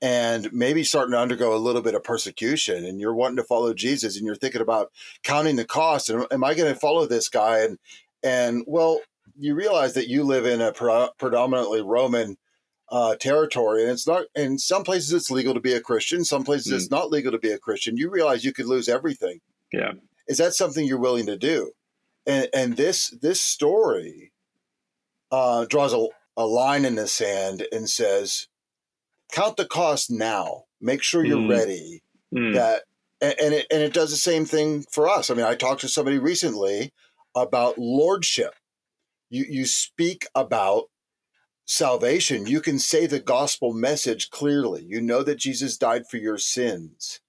and 0.03 0.51
maybe 0.53 0.83
starting 0.85 1.13
to 1.13 1.19
undergo 1.19 1.55
a 1.55 1.59
little 1.59 1.83
bit 1.83 1.95
of 1.95 2.05
persecution 2.05 2.85
and 2.85 3.01
you're 3.01 3.15
wanting 3.15 3.37
to 3.37 3.45
follow 3.45 3.75
Jesus 3.75 4.17
and 4.17 4.25
you're 4.25 4.37
thinking 4.37 4.63
about 4.63 4.91
counting 5.23 5.57
the 5.57 5.65
cost 5.65 6.09
and 6.09 6.27
am 6.31 6.45
I 6.45 6.55
going 6.55 6.73
to 6.73 6.79
follow 6.79 7.07
this 7.07 7.29
guy 7.29 7.61
and 7.61 7.79
and 8.23 8.65
well 8.67 9.01
you 9.37 9.55
realize 9.55 9.95
that 9.95 10.09
you 10.09 10.25
live 10.25 10.47
in 10.47 10.61
a 10.61 10.73
predominantly 11.19 11.83
Roman 11.83 12.37
uh, 12.91 13.15
territory 13.17 13.83
and 13.83 13.91
it's 13.93 14.07
not 14.07 14.27
in 14.35 14.59
some 14.59 14.83
places 14.83 15.13
it's 15.13 15.31
legal 15.31 15.55
to 15.55 15.61
be 15.61 15.73
a 15.75 15.81
Christian 15.81 16.25
some 16.25 16.43
places 16.45 16.73
it's 16.73 16.91
not 16.91 17.11
legal 17.11 17.31
to 17.33 17.39
be 17.39 17.51
a 17.53 17.59
Christian 17.59 17.97
you 17.97 18.11
realize 18.11 18.45
you 18.45 18.53
could 18.53 18.67
lose 18.67 18.89
everything 18.89 19.39
Yeah. 19.73 19.93
is 20.27 20.39
that 20.39 20.55
something 20.55 20.85
you're 20.87 20.99
willing 20.99 21.27
to 21.27 21.37
do 21.37 21.73
and 22.27 22.49
and 22.53 22.77
this 22.77 23.11
this 23.23 23.41
story 23.41 24.33
uh, 25.31 25.65
draws 25.67 25.93
a, 25.95 26.07
a 26.37 26.45
line 26.47 26.85
in 26.85 26.97
the 26.97 27.07
sand 27.07 27.67
and 27.73 27.89
says 27.89 28.49
count 29.33 29.57
the 29.57 29.65
cost 29.67 30.11
now 30.11 30.65
make 30.81 31.03
sure 31.03 31.25
you're 31.25 31.39
Mm. 31.39 31.49
ready 31.49 32.03
Mm. 32.35 32.55
that 32.55 32.83
and, 33.21 33.35
and 33.41 33.55
it 33.55 33.67
and 33.71 33.83
it 33.83 33.93
does 33.93 34.11
the 34.11 34.17
same 34.17 34.45
thing 34.45 34.85
for 34.91 35.09
us 35.09 35.31
i 35.31 35.35
mean 35.35 35.45
i 35.47 35.55
talked 35.55 35.81
to 35.83 35.89
somebody 35.89 36.19
recently 36.19 36.93
about 37.37 37.79
lordship 37.79 38.55
you 39.31 39.45
you 39.49 39.65
speak 39.67 40.27
about 40.35 40.85
salvation 41.71 42.47
you 42.47 42.61
can 42.61 42.79
say 42.79 43.07
the 43.07 43.21
gospel 43.21 43.73
message 43.73 44.31
clearly 44.31 44.85
you 44.89 45.01
know 45.01 45.23
that 45.23 45.39
jesus 45.39 45.79
died 45.79 46.07
for 46.07 46.17
your 46.17 46.37
sins 46.37 47.21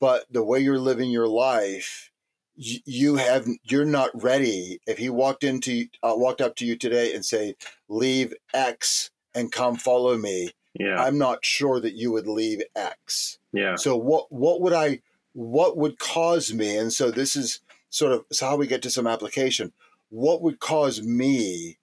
but 0.00 0.24
the 0.30 0.42
way 0.42 0.58
you're 0.58 0.78
living 0.78 1.08
your 1.10 1.28
life 1.28 2.10
you 2.56 3.16
have 3.16 3.46
you're 3.62 3.84
not 3.84 4.10
ready 4.14 4.80
if 4.86 4.98
he 4.98 5.08
walked 5.08 5.44
into 5.44 5.86
uh, 6.02 6.14
walked 6.16 6.40
up 6.40 6.56
to 6.56 6.66
you 6.66 6.76
today 6.76 7.14
and 7.14 7.24
say 7.24 7.54
leave 7.88 8.34
x 8.52 9.10
and 9.34 9.52
come 9.52 9.76
follow 9.76 10.16
me 10.16 10.50
Yeah. 10.74 11.00
i'm 11.00 11.16
not 11.16 11.44
sure 11.44 11.80
that 11.80 11.94
you 11.94 12.10
would 12.10 12.26
leave 12.26 12.60
x 12.74 13.38
yeah. 13.52 13.76
so 13.76 13.96
what 13.96 14.32
what 14.32 14.60
would 14.62 14.72
I 14.72 15.00
what 15.34 15.76
would 15.76 15.98
cause 15.98 16.52
me? 16.54 16.76
And 16.76 16.92
so 16.92 17.10
this 17.10 17.36
is 17.36 17.60
sort 17.90 18.12
of 18.12 18.24
so 18.32 18.46
how 18.46 18.56
we 18.56 18.66
get 18.66 18.82
to 18.82 18.90
some 18.90 19.06
application. 19.06 19.72
What 20.10 20.42
would 20.42 20.60
cause 20.60 21.02
me 21.02 21.78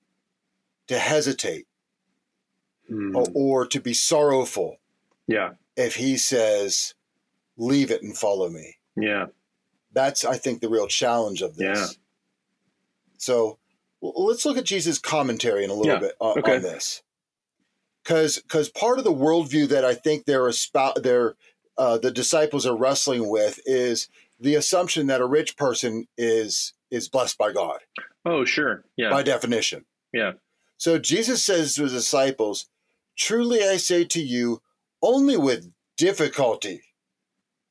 to 0.88 0.98
hesitate 1.00 1.68
Mm. 2.90 3.16
or, 3.16 3.26
or 3.34 3.68
to 3.68 3.80
be 3.80 3.94
sorrowful 3.94 4.78
Yeah. 5.28 5.52
if 5.78 5.96
he 5.96 6.18
says, 6.18 6.94
"Leave 7.56 7.90
it 7.90 8.04
and 8.04 8.18
follow 8.18 8.50
me"? 8.50 8.78
Yeah. 8.98 9.28
That's 9.94 10.26
I 10.26 10.38
think 10.38 10.60
the 10.60 10.68
real 10.70 10.88
challenge 10.88 11.42
of 11.42 11.56
this. 11.56 11.78
Yeah. 11.80 11.88
So 13.18 13.60
let's 14.02 14.46
look 14.46 14.58
at 14.58 14.66
Jesus' 14.66 15.00
commentary 15.00 15.64
in 15.64 15.70
a 15.70 15.74
little 15.74 15.94
Yeah, 15.94 16.00
bit 16.00 16.16
on, 16.20 16.40
okay. 16.40 16.56
on 16.58 16.62
this, 16.64 17.02
because 18.04 18.38
because 18.40 18.68
part 18.70 18.98
of 18.98 19.06
the 19.06 19.14
worldview 19.14 19.68
that 19.70 19.86
I 19.86 19.94
think 19.94 20.26
they're 20.26 20.48
espout 20.50 21.02
they're 21.04 21.36
uh, 21.78 21.98
the 21.98 22.12
disciples 22.12 22.66
are 22.66 22.76
wrestling 22.76 23.30
with 23.30 23.60
is 23.66 24.10
the 24.40 24.56
assumption 24.56 25.08
that 25.08 25.22
a 25.22 25.26
rich 25.26 25.56
person 25.56 26.08
is 26.18 26.74
is 26.90 27.08
blessed 27.08 27.38
by 27.38 27.54
God 27.54 27.80
Oh, 28.26 28.44
sure. 28.44 28.84
Yeah. 28.98 29.12
by 29.12 29.24
definition. 29.24 29.86
Yeah. 30.12 30.34
So 30.82 30.98
Jesus 30.98 31.44
says 31.44 31.76
to 31.76 31.84
his 31.84 31.92
disciples, 31.92 32.68
"Truly 33.16 33.64
I 33.64 33.78
say 33.78 34.04
to 34.06 34.20
you, 34.20 34.64
only 35.00 35.38
with 35.38 35.72
difficulty 35.96 36.82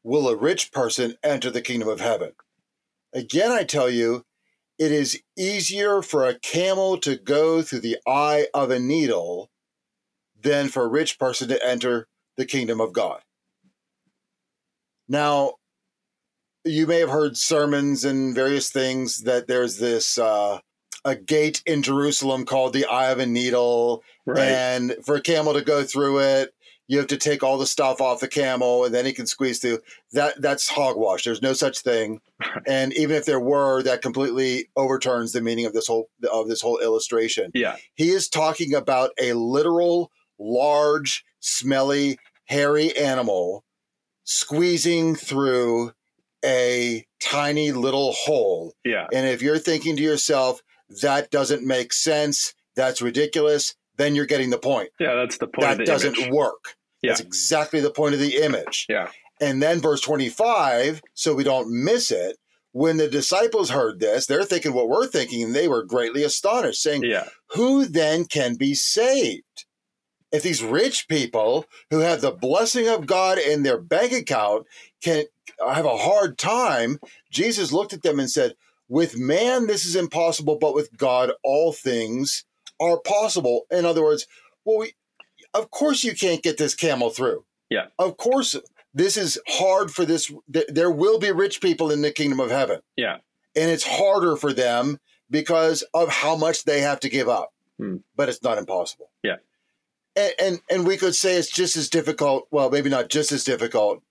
will 0.05 0.29
a 0.29 0.37
rich 0.37 0.71
person 0.71 1.19
enter 1.21 1.51
the 1.51 1.61
kingdom 1.61 1.89
of 1.89 1.99
heaven. 1.99 2.35
Again, 3.13 3.51
I 3.51 3.65
tell 3.65 3.91
you, 3.91 4.27
it 4.79 4.93
is 4.93 5.21
easier 5.37 6.03
for 6.03 6.25
a 6.25 6.39
camel 6.39 6.99
to 6.99 7.17
go 7.17 7.63
through 7.63 7.81
the 7.81 7.99
eye 8.07 8.47
of 8.55 8.71
a 8.71 8.79
needle 8.79 9.51
than 10.41 10.69
for 10.69 10.85
a 10.85 10.89
rich 10.89 11.19
person 11.19 11.49
to 11.49 11.67
enter 11.67 12.07
the 12.37 12.47
kingdom 12.47 12.81
of 12.81 12.93
God. 12.93 13.25
Now, 15.09 15.55
you 16.65 16.87
may 16.87 17.01
have 17.01 17.11
heard 17.11 17.37
sermons 17.37 18.05
and 18.05 18.37
various 18.37 18.71
things 18.71 19.23
that 19.23 19.49
there's 19.49 19.79
this 19.79 20.17
uh, 20.17 20.61
a 21.05 21.15
gate 21.17 21.63
in 21.67 21.83
Jerusalem 21.83 22.45
called 22.45 22.73
the 22.73 22.87
Eye 22.87 23.11
of 23.11 23.19
a 23.19 23.27
Needle, 23.27 24.03
Right. 24.27 24.41
and 24.49 24.97
for 25.05 25.17
a 25.17 25.21
camel 25.21 25.55
to 25.55 25.63
go 25.63 25.83
through 25.83 26.21
it, 26.21 26.55
you 26.89 26.99
have 26.99 27.07
to 27.09 27.17
take 27.17 27.43
all 27.45 27.57
the 27.57 27.67
stuff 27.67 28.01
off 28.01 28.19
the 28.21 28.27
camel, 28.29 28.85
and 28.85 28.93
then 28.93 29.07
he 29.07 29.13
can 29.13 29.27
squeeze 29.27 29.61
through. 29.61 29.79
That 30.13 30.41
that's 30.43 30.69
hogwash. 30.69 31.23
There's 31.25 31.41
no 31.43 31.53
such 31.53 31.79
thing, 31.81 32.21
and 32.67 32.93
even 32.95 33.15
if 33.17 33.25
there 33.27 33.39
were, 33.41 33.83
that 33.85 34.03
completely 34.03 34.69
overturns 34.77 35.33
the 35.33 35.41
meaning 35.41 35.67
of 35.67 35.73
this 35.73 35.87
whole 35.87 36.09
of 36.33 36.49
this 36.49 36.61
whole 36.61 36.79
illustration. 36.81 37.51
yeah. 37.55 37.77
He 37.95 38.11
is 38.11 38.29
talking 38.29 38.75
about 38.75 39.11
a 39.21 39.35
literal, 39.35 40.11
large, 40.39 41.25
smelly, 41.39 42.19
hairy 42.47 42.97
animal 42.97 43.65
squeezing 44.25 45.15
through 45.15 45.93
a 46.45 47.05
tiny 47.21 47.73
little 47.73 48.13
hole. 48.13 48.75
Yeah. 48.85 49.07
And 49.13 49.27
if 49.29 49.43
you're 49.43 49.59
thinking 49.59 49.97
to 49.97 50.03
yourself, 50.03 50.63
that 51.03 51.31
doesn't 51.31 51.67
make 51.67 51.93
sense, 51.93 52.55
that's 52.77 53.01
ridiculous, 53.03 53.75
then 53.97 54.15
you're 54.15 54.27
getting 54.27 54.51
the 54.51 54.59
point. 54.59 54.91
Yeah. 54.99 55.15
That's 55.15 55.39
the 55.39 55.47
point. 55.47 55.69
that 55.69 55.79
the 55.79 55.85
doesn't 55.85 56.19
image. 56.19 56.31
work. 56.33 56.77
Yeah. 57.03 57.11
That's 57.11 57.21
exactly 57.21 57.81
the 57.81 57.91
point 57.91 58.15
of 58.15 58.21
the 58.21 58.39
image. 58.39 58.87
Yeah. 58.89 59.09
And 59.41 59.63
then 59.63 59.81
verse 59.81 60.01
25, 60.03 61.01
so 61.15 61.35
we 61.35 61.45
don't 61.45 61.71
miss 61.85 62.11
it. 62.11 62.37
When 62.73 62.99
the 62.99 63.09
disciples 63.09 63.71
heard 63.71 63.99
this, 63.99 64.27
they're 64.27 64.45
thinking 64.45 64.73
what 64.75 64.89
we're 64.89 65.07
thinking, 65.07 65.43
and 65.43 65.55
they 65.55 65.67
were 65.67 65.83
greatly 65.83 66.23
astonished, 66.23 66.83
saying, 66.83 67.03
Yeah. 67.05 67.29
who 67.55 67.85
then 67.87 68.27
can 68.27 68.57
be 68.57 68.75
saved? 68.75 69.65
If 70.31 70.43
these 70.45 70.63
rich 70.63 71.09
people 71.09 71.65
who 71.91 71.99
have 72.01 72.21
the 72.21 72.31
blessing 72.31 72.89
of 72.89 73.07
God 73.07 73.39
in 73.39 73.65
their 73.65 73.79
bank 73.79 74.13
account 74.13 74.67
can 75.03 75.25
have 75.59 75.85
a 75.85 75.97
hard 75.97 76.39
time, 76.39 77.01
Jesus 77.33 77.73
looked 77.73 77.93
at 77.93 78.03
them 78.03 78.21
and 78.21 78.31
said, 78.31 78.55
With 78.91 79.17
man, 79.17 79.67
this 79.69 79.87
is 79.87 79.95
impossible, 79.97 80.59
but 80.61 80.75
with 80.75 80.95
God, 80.99 81.31
all 81.45 81.73
things 81.73 82.45
are 82.81 82.99
possible. 82.99 83.67
In 83.71 83.85
other 83.87 84.03
words, 84.03 84.27
well, 84.65 84.79
we, 84.81 84.93
of 85.55 85.71
course 85.71 86.03
you 86.05 86.15
can't 86.15 86.43
get 86.43 86.59
this 86.59 86.75
camel 86.75 87.09
through. 87.11 87.45
Yeah. 87.71 87.87
Of 88.01 88.17
course, 88.17 88.57
this 88.93 89.17
is 89.17 89.39
hard 89.47 89.93
for 89.93 90.05
this. 90.05 90.33
th- 90.53 90.67
There 90.69 90.91
will 90.91 91.21
be 91.21 91.31
rich 91.31 91.61
people 91.61 91.93
in 91.93 92.03
the 92.03 92.11
kingdom 92.11 92.41
of 92.41 92.51
heaven 92.51 92.81
Yeah. 92.97 93.19
and 93.55 93.71
it's 93.71 93.87
harder 93.87 94.35
for 94.37 94.53
them 94.53 94.99
because 95.31 95.85
of 95.95 96.09
how 96.09 96.35
much 96.35 96.65
they 96.65 96.81
have 96.81 96.99
to 97.01 97.09
give 97.09 97.29
up. 97.29 97.53
Hmm. 97.79 97.99
But 98.17 98.29
it's 98.29 98.43
not 98.43 98.59
impossible. 98.59 99.09
Yeah. 99.23 99.37
And, 100.17 100.33
and 100.41 100.61
and 100.69 100.87
we 100.87 100.97
could 100.97 101.15
say 101.15 101.37
it's 101.37 101.49
just 101.49 101.77
as 101.77 101.89
difficult. 101.89 102.49
Well, 102.51 102.69
maybe 102.71 102.91
not 102.91 103.09
just 103.09 103.31
as 103.31 103.45
difficult, 103.45 104.03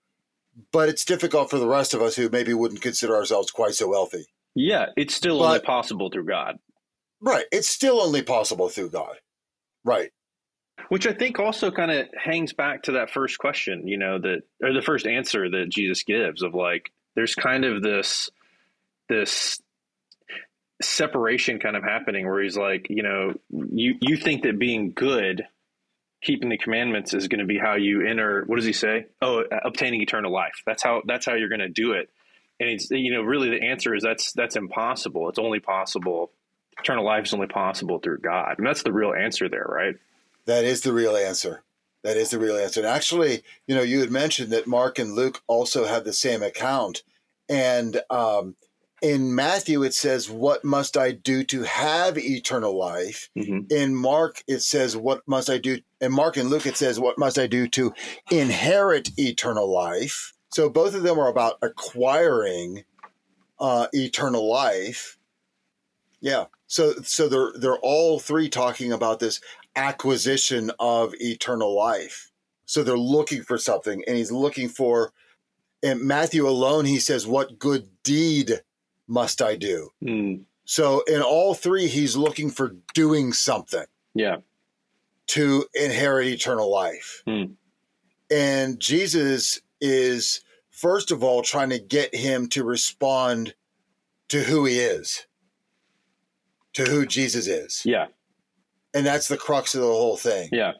but 0.72 0.88
it's 0.88 1.04
difficult 1.04 1.50
for 1.50 1.58
the 1.58 1.68
rest 1.68 1.92
of 1.92 2.00
us 2.00 2.16
who 2.16 2.30
maybe 2.30 2.54
wouldn't 2.54 2.80
consider 2.80 3.14
ourselves 3.14 3.50
quite 3.50 3.74
so 3.74 3.86
wealthy. 3.88 4.24
Yeah. 4.54 4.86
It's 4.96 5.14
still 5.14 5.38
But- 5.38 5.46
only 5.46 5.60
possible 5.60 6.10
through 6.10 6.26
God. 6.26 6.58
Right. 7.20 7.44
It's 7.52 7.68
still 7.68 8.00
only 8.00 8.22
possible 8.22 8.68
through 8.68 8.90
God. 8.90 9.16
Right. 9.84 10.10
Which 10.88 11.06
I 11.06 11.12
think 11.12 11.38
also 11.38 11.70
kind 11.70 11.90
of 11.90 12.08
hangs 12.16 12.52
back 12.54 12.84
to 12.84 12.92
that 12.92 13.10
first 13.10 13.38
question, 13.38 13.86
you 13.86 13.98
know, 13.98 14.18
that 14.18 14.42
or 14.62 14.72
the 14.72 14.80
first 14.82 15.06
answer 15.06 15.48
that 15.50 15.68
Jesus 15.68 16.02
gives 16.02 16.42
of 16.42 16.54
like 16.54 16.90
there's 17.14 17.34
kind 17.34 17.64
of 17.64 17.82
this 17.82 18.30
this 19.08 19.60
separation 20.82 21.58
kind 21.58 21.76
of 21.76 21.82
happening 21.84 22.26
where 22.26 22.42
he's 22.42 22.56
like, 22.56 22.86
you 22.88 23.02
know, 23.02 23.34
you 23.50 23.96
you 24.00 24.16
think 24.16 24.42
that 24.44 24.58
being 24.58 24.92
good, 24.92 25.44
keeping 26.22 26.48
the 26.48 26.56
commandments 26.58 27.12
is 27.12 27.28
going 27.28 27.40
to 27.40 27.44
be 27.46 27.58
how 27.58 27.74
you 27.74 28.06
enter 28.06 28.44
what 28.46 28.56
does 28.56 28.64
he 28.64 28.72
say? 28.72 29.06
Oh, 29.20 29.44
obtaining 29.64 30.00
eternal 30.00 30.32
life. 30.32 30.62
That's 30.66 30.82
how 30.82 31.02
that's 31.06 31.26
how 31.26 31.34
you're 31.34 31.48
going 31.50 31.60
to 31.60 31.68
do 31.68 31.92
it. 31.92 32.08
And 32.60 32.68
it's 32.68 32.90
you 32.90 33.12
know, 33.12 33.22
really 33.22 33.50
the 33.50 33.66
answer 33.66 33.94
is 33.94 34.02
that's 34.02 34.32
that's 34.32 34.54
impossible. 34.54 35.28
It's 35.28 35.38
only 35.38 35.60
possible 35.60 36.30
eternal 36.80 37.04
life 37.04 37.24
is 37.24 37.34
only 37.34 37.46
possible 37.46 37.98
through 37.98 38.18
God. 38.18 38.56
And 38.58 38.66
that's 38.66 38.82
the 38.82 38.92
real 38.92 39.12
answer 39.12 39.48
there, 39.48 39.66
right? 39.68 39.96
That 40.46 40.64
is 40.64 40.80
the 40.80 40.92
real 40.92 41.16
answer. 41.16 41.62
That 42.02 42.16
is 42.16 42.30
the 42.30 42.38
real 42.38 42.56
answer. 42.56 42.80
And 42.80 42.88
actually, 42.88 43.42
you 43.66 43.74
know, 43.74 43.82
you 43.82 44.00
had 44.00 44.10
mentioned 44.10 44.50
that 44.52 44.66
Mark 44.66 44.98
and 44.98 45.12
Luke 45.12 45.42
also 45.46 45.86
have 45.86 46.04
the 46.04 46.12
same 46.12 46.42
account. 46.42 47.02
And 47.48 48.00
um, 48.08 48.56
in 49.02 49.34
Matthew, 49.34 49.82
it 49.82 49.92
says, 49.92 50.30
What 50.30 50.64
must 50.64 50.96
I 50.96 51.12
do 51.12 51.44
to 51.44 51.62
have 51.64 52.16
eternal 52.16 52.76
life? 52.76 53.28
Mm-hmm. 53.36 53.70
In 53.70 53.94
Mark, 53.94 54.42
it 54.46 54.60
says, 54.60 54.96
What 54.96 55.22
must 55.26 55.50
I 55.50 55.58
do? 55.58 55.78
In 56.00 56.12
Mark 56.12 56.38
and 56.38 56.48
Luke, 56.48 56.66
it 56.66 56.76
says, 56.76 56.98
What 56.98 57.18
must 57.18 57.38
I 57.38 57.46
do 57.46 57.68
to 57.68 57.92
inherit 58.30 59.10
eternal 59.18 59.70
life? 59.70 60.32
So 60.52 60.68
both 60.68 60.94
of 60.94 61.02
them 61.02 61.18
are 61.18 61.28
about 61.28 61.58
acquiring 61.62 62.84
uh, 63.58 63.86
eternal 63.92 64.48
life. 64.48 65.18
Yeah. 66.20 66.46
So 66.66 66.94
so 67.02 67.28
they're 67.28 67.52
they're 67.54 67.78
all 67.78 68.18
three 68.18 68.48
talking 68.48 68.92
about 68.92 69.20
this 69.20 69.40
acquisition 69.76 70.70
of 70.78 71.14
eternal 71.20 71.74
life. 71.74 72.30
So 72.66 72.82
they're 72.82 72.98
looking 72.98 73.42
for 73.42 73.58
something, 73.58 74.04
and 74.06 74.16
he's 74.16 74.32
looking 74.32 74.68
for. 74.68 75.12
In 75.82 76.06
Matthew 76.06 76.46
alone, 76.46 76.84
he 76.84 76.98
says, 76.98 77.26
"What 77.26 77.58
good 77.58 77.88
deed 78.02 78.60
must 79.08 79.40
I 79.40 79.56
do?" 79.56 79.90
Mm, 80.04 80.44
So 80.64 81.00
in 81.08 81.22
all 81.22 81.54
three, 81.54 81.88
he's 81.88 82.16
looking 82.16 82.50
for 82.50 82.76
doing 82.92 83.32
something 83.32 83.86
yeah. 84.14 84.36
to 85.28 85.64
inherit 85.74 86.28
eternal 86.28 86.70
life. 86.70 87.22
Hmm. 87.26 87.54
And 88.30 88.78
Jesus 88.78 89.62
is, 89.80 90.42
first 90.70 91.10
of 91.10 91.22
all, 91.22 91.42
trying 91.42 91.70
to 91.70 91.78
get 91.78 92.14
him 92.14 92.48
to 92.48 92.64
respond 92.64 93.54
to 94.28 94.42
who 94.42 94.64
he 94.64 94.78
is, 94.78 95.26
to 96.74 96.84
who 96.84 97.06
Jesus 97.06 97.46
is. 97.46 97.82
Yeah. 97.84 98.06
And 98.94 99.06
that's 99.06 99.28
the 99.28 99.36
crux 99.36 99.74
of 99.74 99.82
the 99.82 99.86
whole 99.86 100.16
thing. 100.16 100.48
Yeah. 100.52 100.72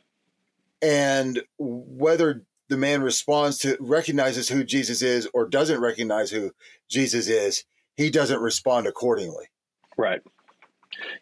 And 0.83 1.43
whether 1.59 2.45
the 2.69 2.77
man 2.77 3.03
responds 3.03 3.59
to, 3.59 3.77
recognizes 3.81 4.49
who 4.49 4.65
Jesus 4.65 5.03
is 5.03 5.29
or 5.35 5.49
doesn't 5.49 5.81
recognize 5.81 6.31
who 6.31 6.53
Jesus 6.89 7.29
is, 7.29 7.65
he 7.97 8.11
doesn't 8.11 8.41
respond 8.41 8.87
accordingly. 8.87 9.47
Right. 9.99 10.21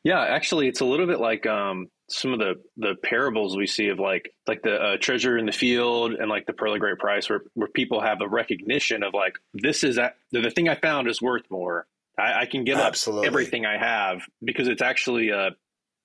Yeah. 0.05 0.21
Actually, 0.21 0.69
it's 0.69 0.81
a 0.81 0.85
little 0.85 1.07
bit 1.07 1.21
like 1.21 1.47
um, 1.47 1.89
some 2.09 2.33
of 2.33 2.39
the 2.39 2.55
the 2.77 2.95
parables 3.03 3.57
we 3.57 3.67
see 3.67 3.89
of 3.89 3.99
like 3.99 4.33
like 4.47 4.63
the 4.63 4.75
uh, 4.75 4.97
treasure 4.99 5.37
in 5.37 5.47
the 5.47 5.53
field 5.53 6.13
and 6.15 6.29
like 6.29 6.47
the 6.47 6.53
pearl 6.53 6.75
of 6.75 6.81
great 6.81 6.99
price, 6.99 7.29
where 7.29 7.43
where 7.55 7.69
people 7.69 8.01
have 8.01 8.21
a 8.21 8.29
recognition 8.29 9.03
of 9.03 9.15
like 9.15 9.39
this 9.55 9.85
is 9.85 9.97
that 9.97 10.17
the, 10.33 10.51
thing 10.51 10.69
I 10.69 10.75
found 10.75 11.09
is 11.09 11.21
worth 11.21 11.45
more. 11.51 11.87
I, 12.19 12.43
I 12.43 12.47
can 12.47 12.65
give 12.65 12.79
Absolutely. 12.79 13.27
up 13.27 13.33
everything 13.33 13.67
I 13.67 13.79
have 13.79 14.23
because 14.43 14.69
it's 14.69 14.83
actually 14.83 15.31
a 15.31 15.51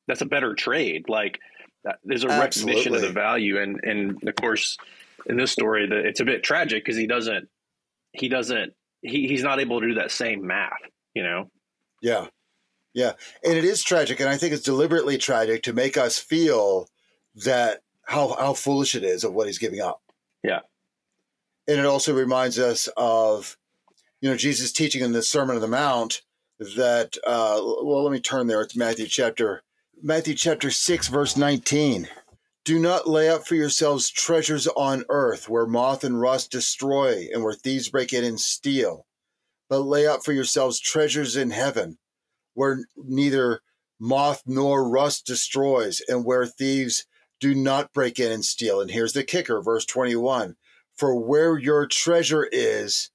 that's 0.08 0.22
a 0.22 0.26
better 0.26 0.54
trade. 0.54 1.06
Like 1.08 1.40
there's 2.04 2.24
a 2.24 2.28
recognition 2.28 2.94
of 2.96 3.02
the 3.02 3.12
value, 3.12 3.62
and 3.62 3.80
and 3.84 4.28
of 4.28 4.36
course 4.36 4.78
in 5.26 5.38
this 5.38 5.52
story, 5.52 5.88
that 5.88 6.06
it's 6.06 6.20
a 6.20 6.26
bit 6.26 6.44
tragic 6.44 6.84
because 6.84 6.98
he 6.98 7.08
doesn't 7.08 7.48
he 8.12 8.28
doesn't 8.28 8.74
he, 9.02 9.28
he's 9.28 9.44
not 9.44 9.60
able 9.60 9.80
to 9.80 9.88
do 9.88 9.94
that 9.96 10.12
same 10.12 10.46
math. 10.46 10.72
You 11.14 11.24
know. 11.24 11.50
Yeah. 12.02 12.28
Yeah. 12.94 13.14
And 13.44 13.58
it 13.58 13.66
is 13.66 13.84
tragic. 13.84 14.20
And 14.20 14.30
I 14.30 14.38
think 14.38 14.54
it's 14.54 14.64
deliberately 14.64 15.18
tragic 15.18 15.64
to 15.64 15.74
make 15.74 15.98
us 15.98 16.20
feel 16.20 16.88
that 17.36 17.82
how, 18.04 18.36
how 18.38 18.54
foolish 18.54 18.96
it 18.96 19.04
is 19.04 19.24
of 19.24 19.34
what 19.34 19.48
he's 19.48 19.58
giving 19.58 19.82
up. 19.82 20.02
Yeah. 20.44 20.60
And 21.68 21.80
it 21.80 21.86
also 21.86 22.14
reminds 22.14 22.60
us 22.60 22.88
of, 22.96 23.58
you 24.22 24.30
know, 24.30 24.38
Jesus 24.38 24.72
teaching 24.72 25.02
in 25.02 25.14
the 25.14 25.24
Sermon 25.24 25.56
on 25.56 25.62
the 25.62 25.68
Mount 25.68 26.22
that, 26.76 27.18
uh, 27.26 27.60
well, 27.60 28.04
let 28.04 28.12
me 28.12 28.20
turn 28.20 28.48
there. 28.48 28.62
It's 28.62 28.76
Matthew 28.76 29.08
chapter, 29.08 29.64
Matthew 30.02 30.36
chapter 30.36 30.70
6, 30.70 31.08
verse 31.08 31.36
19. 31.36 32.08
Do 32.66 32.80
not 32.80 33.10
lay 33.10 33.30
up 33.30 33.46
for 33.46 33.56
yourselves 33.56 34.10
treasures 34.10 34.68
on 34.68 35.04
earth 35.10 35.50
where 35.50 35.66
moth 35.66 36.04
and 36.04 36.22
rust 36.22 36.52
destroy 36.52 37.28
and 37.34 37.44
where 37.44 37.54
thieves 37.54 37.90
break 37.90 38.14
in 38.14 38.24
and 38.24 38.40
steal, 38.40 39.06
but 39.70 39.80
lay 39.80 40.06
up 40.08 40.24
for 40.24 40.32
yourselves 40.32 40.80
treasures 40.80 41.36
in 41.36 41.50
heaven 41.52 41.98
where 42.54 42.80
neither 42.98 43.62
moth 44.00 44.44
nor 44.46 44.88
rust 44.88 45.26
destroys 45.26 46.02
and 46.08 46.26
where 46.26 46.46
thieves 46.46 47.06
do 47.40 47.54
not 47.56 47.94
break 47.94 48.20
in 48.20 48.32
and 48.32 48.46
steal. 48.46 48.80
And 48.82 48.92
here's 48.92 49.14
the 49.14 49.24
kicker, 49.24 49.62
verse 49.62 49.86
21 49.86 50.56
For 50.96 51.16
where 51.16 51.58
your 51.58 51.86
treasure 51.88 52.48
is, 52.52 53.10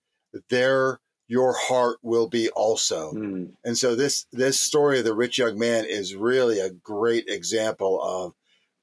there 0.51 1.01
your 1.27 1.55
heart 1.55 1.98
will 2.03 2.27
be 2.29 2.48
also. 2.51 3.12
Mm, 3.12 3.53
And 3.64 3.77
so 3.77 3.94
this 3.94 4.27
this 4.33 4.59
story 4.61 4.98
of 4.98 5.05
the 5.05 5.14
rich 5.14 5.37
young 5.38 5.59
man 5.59 5.85
is 5.85 6.14
really 6.14 6.59
a 6.59 6.70
great 6.70 7.29
example 7.29 8.01
of 8.03 8.33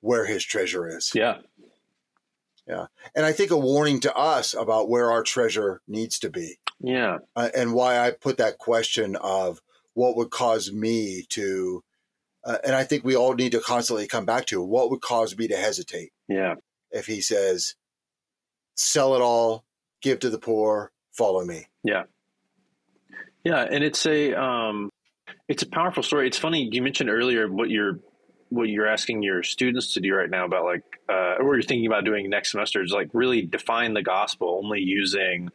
where 0.02 0.26
his 0.26 0.44
treasure 0.44 0.88
is. 0.88 1.12
yeah. 1.16 1.38
Yeah. 2.68 2.88
And 3.16 3.26
I 3.26 3.32
think 3.32 3.52
a 3.52 3.58
warning 3.58 4.00
to 4.02 4.16
us 4.16 4.56
about 4.56 4.90
where 4.90 5.12
our 5.12 5.22
treasure 5.22 5.82
needs 5.88 6.18
to 6.20 6.30
be. 6.30 6.58
Yeah. 6.80 7.20
uh, 7.36 7.50
and 7.56 7.74
why 7.74 8.00
I 8.00 8.12
put 8.12 8.38
that 8.38 8.58
question 8.58 9.16
of 9.16 9.62
what 9.96 10.16
would 10.16 10.30
cause 10.30 10.72
me 10.72 11.26
to, 11.30 11.84
uh, 12.46 12.58
and 12.64 12.76
I 12.76 12.84
think 12.84 13.04
we 13.04 13.16
all 13.16 13.34
need 13.34 13.54
to 13.54 13.60
constantly 13.60 14.08
come 14.08 14.26
back 14.26 14.46
to 14.48 14.62
what 14.62 14.92
would 14.92 15.02
cause 15.02 15.36
me 15.36 15.48
to 15.48 15.58
hesitate 15.58 16.12
Yeah. 16.30 16.56
if 16.92 17.08
he 17.08 17.20
says, 17.22 17.74
sell 18.76 19.16
it 19.16 19.22
all, 19.22 19.66
give 20.02 20.20
to 20.20 20.30
the 20.30 20.38
poor, 20.38 20.92
follow 21.12 21.44
me. 21.44 21.66
Yeah. 21.84 22.04
Yeah. 23.44 23.62
And 23.62 23.84
it's 23.84 24.06
a, 24.06 24.34
um, 24.34 24.90
It's 25.48 25.64
a 25.64 25.68
powerful 25.70 26.04
story. 26.04 26.28
It's 26.28 26.38
funny 26.38 26.68
you 26.72 26.82
mentioned 26.82 27.10
earlier 27.10 27.48
what 27.52 27.70
you're 27.70 28.00
what 28.50 28.70
you're 28.70 28.88
asking 28.88 29.24
your 29.24 29.42
students 29.44 29.94
to 29.94 30.00
do 30.00 30.14
right 30.14 30.30
now 30.30 30.46
about 30.46 30.66
like 30.66 30.84
uh, 31.10 31.36
or 31.40 31.56
you're 31.56 31.64
thinking 31.64 31.88
about 31.88 32.06
doing 32.06 32.30
next 32.30 32.52
semester 32.52 32.82
is 32.84 32.92
like 32.92 33.10
really 33.14 33.42
define 33.42 33.94
the 33.96 34.04
gospel 34.04 34.60
only 34.64 34.82
using 34.82 35.50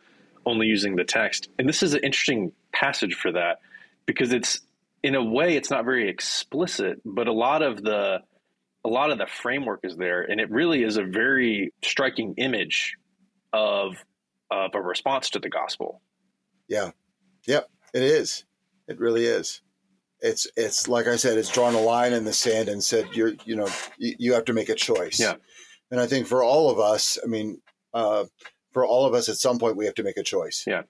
only 0.47 0.67
using 0.67 0.97
the 0.97 1.05
text. 1.05 1.49
And 1.59 1.69
this 1.69 1.83
is 1.83 1.95
an 1.95 2.01
interesting 2.03 2.53
passage 2.73 3.15
for 3.15 3.33
that 3.33 3.59
because 4.07 4.33
it's 4.33 4.61
in 5.03 5.15
a 5.15 5.25
way 5.25 5.57
it's 5.57 5.71
not 5.71 5.85
very 5.85 6.09
explicit, 6.09 7.01
but 7.05 7.29
a 7.29 7.33
lot 7.33 7.63
of 7.63 7.83
the 7.83 8.21
a 8.85 8.89
lot 8.89 9.11
of 9.11 9.19
the 9.19 9.27
framework 9.27 9.81
is 9.83 9.97
there 9.97 10.23
and 10.23 10.41
it 10.41 10.51
really 10.51 10.83
is 10.83 10.97
a 10.97 11.05
very 11.05 11.73
striking 11.83 12.35
image 12.39 12.97
of 13.53 13.97
of 14.51 14.71
a 14.75 14.81
response 14.81 15.31
to 15.31 15.39
the 15.39 15.49
gospel. 15.49 16.01
Yeah. 16.69 16.91
Yep, 17.47 17.69
it 17.95 18.03
is. 18.03 18.45
It 18.89 18.99
really 18.99 19.25
is. 19.25 19.63
It's 20.21 20.47
it's 20.57 20.89
like 20.89 21.07
I 21.07 21.17
said, 21.17 21.39
it's 21.39 21.51
drawn 21.51 21.75
a 21.75 21.81
line 21.81 22.13
in 22.13 22.25
the 22.25 22.33
sand 22.33 22.69
and 22.69 22.83
said 22.83 23.09
you're 23.13 23.33
you 23.45 23.57
know 23.57 23.69
you, 23.99 24.15
you 24.19 24.33
have 24.35 24.45
to 24.47 24.53
make 24.53 24.69
a 24.69 24.75
choice. 24.75 25.19
Yeah. 25.19 25.35
And 25.91 26.01
I 26.01 26.07
think 26.07 26.27
for 26.27 26.45
all 26.45 26.71
of 26.71 26.79
us, 26.79 27.19
I 27.23 27.27
mean, 27.27 27.61
uh, 27.95 28.25
for 28.73 28.87
all 28.87 29.07
of 29.07 29.15
us, 29.15 29.29
at 29.29 29.37
some 29.37 29.59
point 29.59 29.77
we 29.77 29.87
have 29.87 29.95
to 29.97 30.03
make 30.03 30.19
a 30.19 30.23
choice. 30.23 30.65
Yeah. 30.67 30.83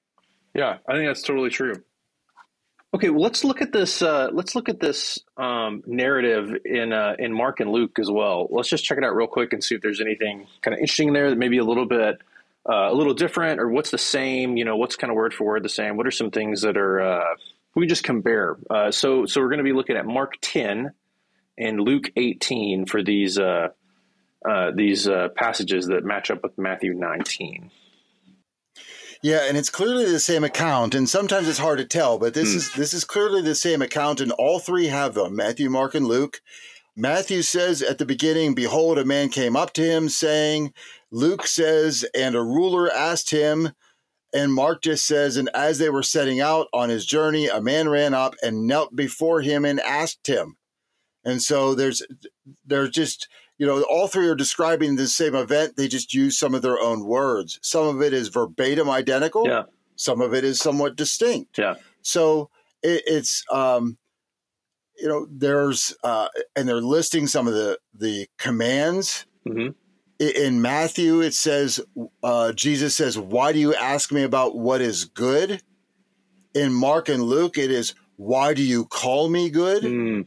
Yeah, 0.55 0.79
I 0.89 0.95
think 0.95 1.09
that's 1.09 1.23
totally 1.23 1.51
true. 1.51 1.75
Okay, 2.93 3.09
well, 3.09 3.23
let's 3.23 3.45
look 3.45 3.63
at 3.63 3.71
this. 3.71 4.03
Uh, 4.03 4.31
let's 4.33 4.57
look 4.57 4.69
at 4.69 4.81
this 4.81 5.21
um, 5.37 5.85
narrative 5.87 6.57
in 6.65 6.93
uh, 6.93 7.15
in 7.21 7.33
Mark 7.33 7.61
and 7.61 7.71
Luke 7.71 8.01
as 8.01 8.11
well. 8.11 8.49
Let's 8.51 8.69
just 8.69 8.85
check 8.85 8.99
it 8.99 9.05
out 9.05 9.15
real 9.15 9.29
quick 9.29 9.53
and 9.53 9.63
see 9.63 9.77
if 9.77 9.81
there's 9.81 10.01
anything 10.01 10.49
kind 10.61 10.75
of 10.75 10.81
interesting 10.81 11.13
there 11.13 11.31
that 11.31 11.39
maybe 11.39 11.59
a 11.59 11.65
little 11.65 11.87
bit 11.87 12.19
uh, 12.69 12.91
a 12.91 12.95
little 12.95 13.15
different, 13.15 13.61
or 13.61 13.69
what's 13.69 13.93
the 13.93 13.99
same. 13.99 14.57
You 14.57 14.65
know, 14.65 14.77
what's 14.77 14.97
kind 14.97 15.11
of 15.13 15.15
word 15.15 15.33
for 15.33 15.45
word 15.45 15.63
the 15.63 15.69
same. 15.69 15.97
What 15.97 16.09
are 16.09 16.11
some 16.11 16.33
things 16.33 16.63
that 16.63 16.77
are 16.77 17.01
uh, 17.01 17.37
we 17.77 17.87
just 17.87 18.03
compare? 18.03 18.57
Uh, 18.69 18.91
so, 18.91 19.25
so 19.25 19.41
we're 19.41 19.51
going 19.51 19.59
to 19.59 19.65
be 19.65 19.73
looking 19.73 19.97
at 19.97 20.05
Mark 20.05 20.39
ten 20.41 20.91
and 21.57 21.81
Luke 21.81 22.11
eighteen 22.17 22.87
for 22.87 23.05
these 23.05 23.39
uh, 23.39 23.69
these 24.75 25.09
passages 25.37 25.87
that 25.87 26.05
match 26.05 26.33
up 26.33 26.43
with 26.43 26.59
Matthew 26.59 26.95
nineteen. 26.95 27.71
Yeah, 29.23 29.41
and 29.47 29.57
it's 29.59 29.69
clearly 29.69 30.11
the 30.11 30.21
same 30.21 30.45
account, 30.45 30.95
and 30.95 31.09
sometimes 31.09 31.47
it's 31.47 31.59
hard 31.59 31.79
to 31.79 31.85
tell, 31.85 32.19
but 32.19 32.33
this 32.33 32.53
mm. 32.53 32.57
is 32.57 32.73
this 32.73 32.95
is 32.95 33.05
clearly 33.05 33.43
the 33.43 33.55
same 33.55 33.83
account, 33.83 34.21
and 34.21 34.33
all 34.33 34.59
three 34.59 34.87
have 34.87 35.15
them: 35.15 35.37
Matthew, 35.37 35.69
Mark, 35.69 35.95
and 35.95 36.07
Luke. 36.07 36.41
Matthew 36.97 37.43
says 37.43 37.83
at 37.83 37.99
the 37.99 38.07
beginning, 38.07 38.55
"Behold, 38.55 38.99
a 38.99 39.05
man 39.05 39.29
came 39.29 39.57
up 39.57 39.73
to 39.75 39.83
him, 39.83 40.09
saying." 40.09 40.73
Luke 41.11 41.47
says, 41.47 42.05
"And 42.15 42.35
a 42.35 42.43
ruler 42.43 42.91
asked 42.91 43.31
him." 43.31 43.73
And 44.33 44.55
Mark 44.55 44.83
just 44.83 45.07
says, 45.07 45.37
and 45.37 45.51
as 45.55 45.79
they 45.79 45.91
were 45.91 46.05
setting 46.05 46.41
out 46.41 46.69
on 46.73 46.89
his 46.89 47.05
journey, 47.05 47.49
a 47.49 47.61
man 47.61 47.89
ran 47.89 48.15
up 48.15 48.37
and 48.43 48.67
knelt 48.67 48.95
before 48.95 49.41
him 49.41 49.65
and 49.65 49.81
asked 49.81 50.29
him. 50.29 50.57
And 51.25 51.43
so 51.43 51.75
there's 51.75 52.03
there's 52.65 52.91
just 52.91 53.29
you 53.61 53.67
know, 53.67 53.83
all 53.91 54.09
three 54.09 54.27
are 54.27 54.35
describing 54.35 54.97
the 54.97 55.07
same 55.07 55.35
event. 55.35 55.77
They 55.77 55.87
just 55.87 56.15
use 56.15 56.39
some 56.39 56.55
of 56.55 56.63
their 56.63 56.81
own 56.81 57.05
words. 57.05 57.59
Some 57.61 57.87
of 57.87 58.01
it 58.01 58.15
is 58.15 58.29
verbatim 58.29 58.89
identical. 58.89 59.47
Yeah. 59.47 59.65
Some 59.97 60.23
of 60.23 60.33
it 60.33 60.45
is 60.45 60.59
somewhat 60.59 60.97
distinct. 60.97 61.59
Yeah. 61.59 61.75
So 62.01 62.49
it, 62.83 63.03
it's, 63.07 63.45
um, 63.53 63.99
you 64.97 65.09
know, 65.09 65.27
there's, 65.31 65.95
uh, 66.03 66.29
and 66.57 66.67
they're 66.67 66.81
listing 66.81 67.27
some 67.27 67.47
of 67.47 67.53
the 67.53 67.79
the 67.95 68.29
commands. 68.39 69.27
Mm-hmm. 69.47 69.73
In 70.19 70.63
Matthew, 70.63 71.21
it 71.21 71.35
says, 71.35 71.81
uh, 72.23 72.53
Jesus 72.53 72.97
says, 72.97 73.19
"Why 73.19 73.53
do 73.53 73.59
you 73.59 73.75
ask 73.75 74.11
me 74.11 74.23
about 74.23 74.57
what 74.57 74.81
is 74.81 75.05
good?" 75.05 75.63
In 76.55 76.73
Mark 76.73 77.11
and 77.11 77.23
Luke, 77.23 77.59
it 77.59 77.71
is, 77.71 77.95
"Why 78.17 78.55
do 78.55 78.63
you 78.63 78.87
call 78.87 79.29
me 79.29 79.51
good?" 79.51 79.83
Mm 79.83 80.27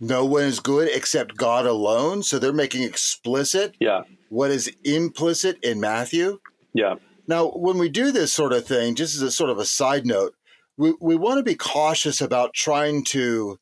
no 0.00 0.24
one 0.24 0.44
is 0.44 0.60
good 0.60 0.88
except 0.92 1.36
God 1.36 1.66
alone. 1.66 2.22
So 2.22 2.38
they're 2.38 2.52
making 2.52 2.82
explicit 2.82 3.76
yeah. 3.80 4.02
what 4.28 4.50
is 4.50 4.72
implicit 4.84 5.58
in 5.62 5.80
Matthew. 5.80 6.38
Yeah. 6.72 6.96
Now, 7.26 7.48
when 7.48 7.78
we 7.78 7.88
do 7.88 8.10
this 8.10 8.32
sort 8.32 8.52
of 8.52 8.66
thing, 8.66 8.94
just 8.94 9.14
as 9.14 9.22
a 9.22 9.30
sort 9.30 9.50
of 9.50 9.58
a 9.58 9.64
side 9.64 10.06
note, 10.06 10.34
we, 10.76 10.94
we 11.00 11.16
want 11.16 11.38
to 11.38 11.42
be 11.42 11.56
cautious 11.56 12.20
about 12.20 12.54
trying 12.54 13.04
to 13.04 13.58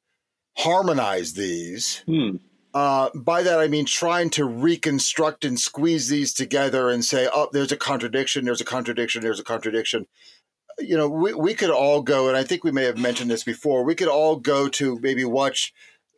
harmonize 0.57 1.33
these. 1.33 2.03
Hmm. 2.07 2.37
Uh, 2.75 3.09
by 3.15 3.43
that, 3.43 3.59
I 3.59 3.69
mean 3.69 3.87
trying 3.87 4.29
to 4.31 4.45
reconstruct 4.45 5.47
and 5.47 5.59
squeeze 5.59 6.09
these 6.09 6.35
together 6.35 6.91
and 6.91 7.03
say, 7.03 7.27
oh, 7.33 7.49
there's 7.51 7.73
a 7.73 7.77
contradiction, 7.77 8.45
there's 8.45 8.61
a 8.61 8.67
contradiction, 8.67 9.23
there's 9.23 9.41
a 9.41 9.45
contradiction. 9.45 10.07
You 10.79 10.99
know, 10.99 11.09
we, 11.09 11.33
we 11.33 11.55
could 11.55 11.71
all 11.71 12.03
go, 12.03 12.29
and 12.29 12.37
I 12.37 12.45
think 12.45 12.65
we 12.65 12.71
may 12.71 12.85
have 12.85 12.99
mentioned 12.99 13.31
this 13.31 13.45
before, 13.45 13.83
we 13.83 13.95
could 13.95 14.09
all 14.09 14.37
go 14.37 14.69
to 14.69 14.99
maybe 15.01 15.25
watch 15.25 15.73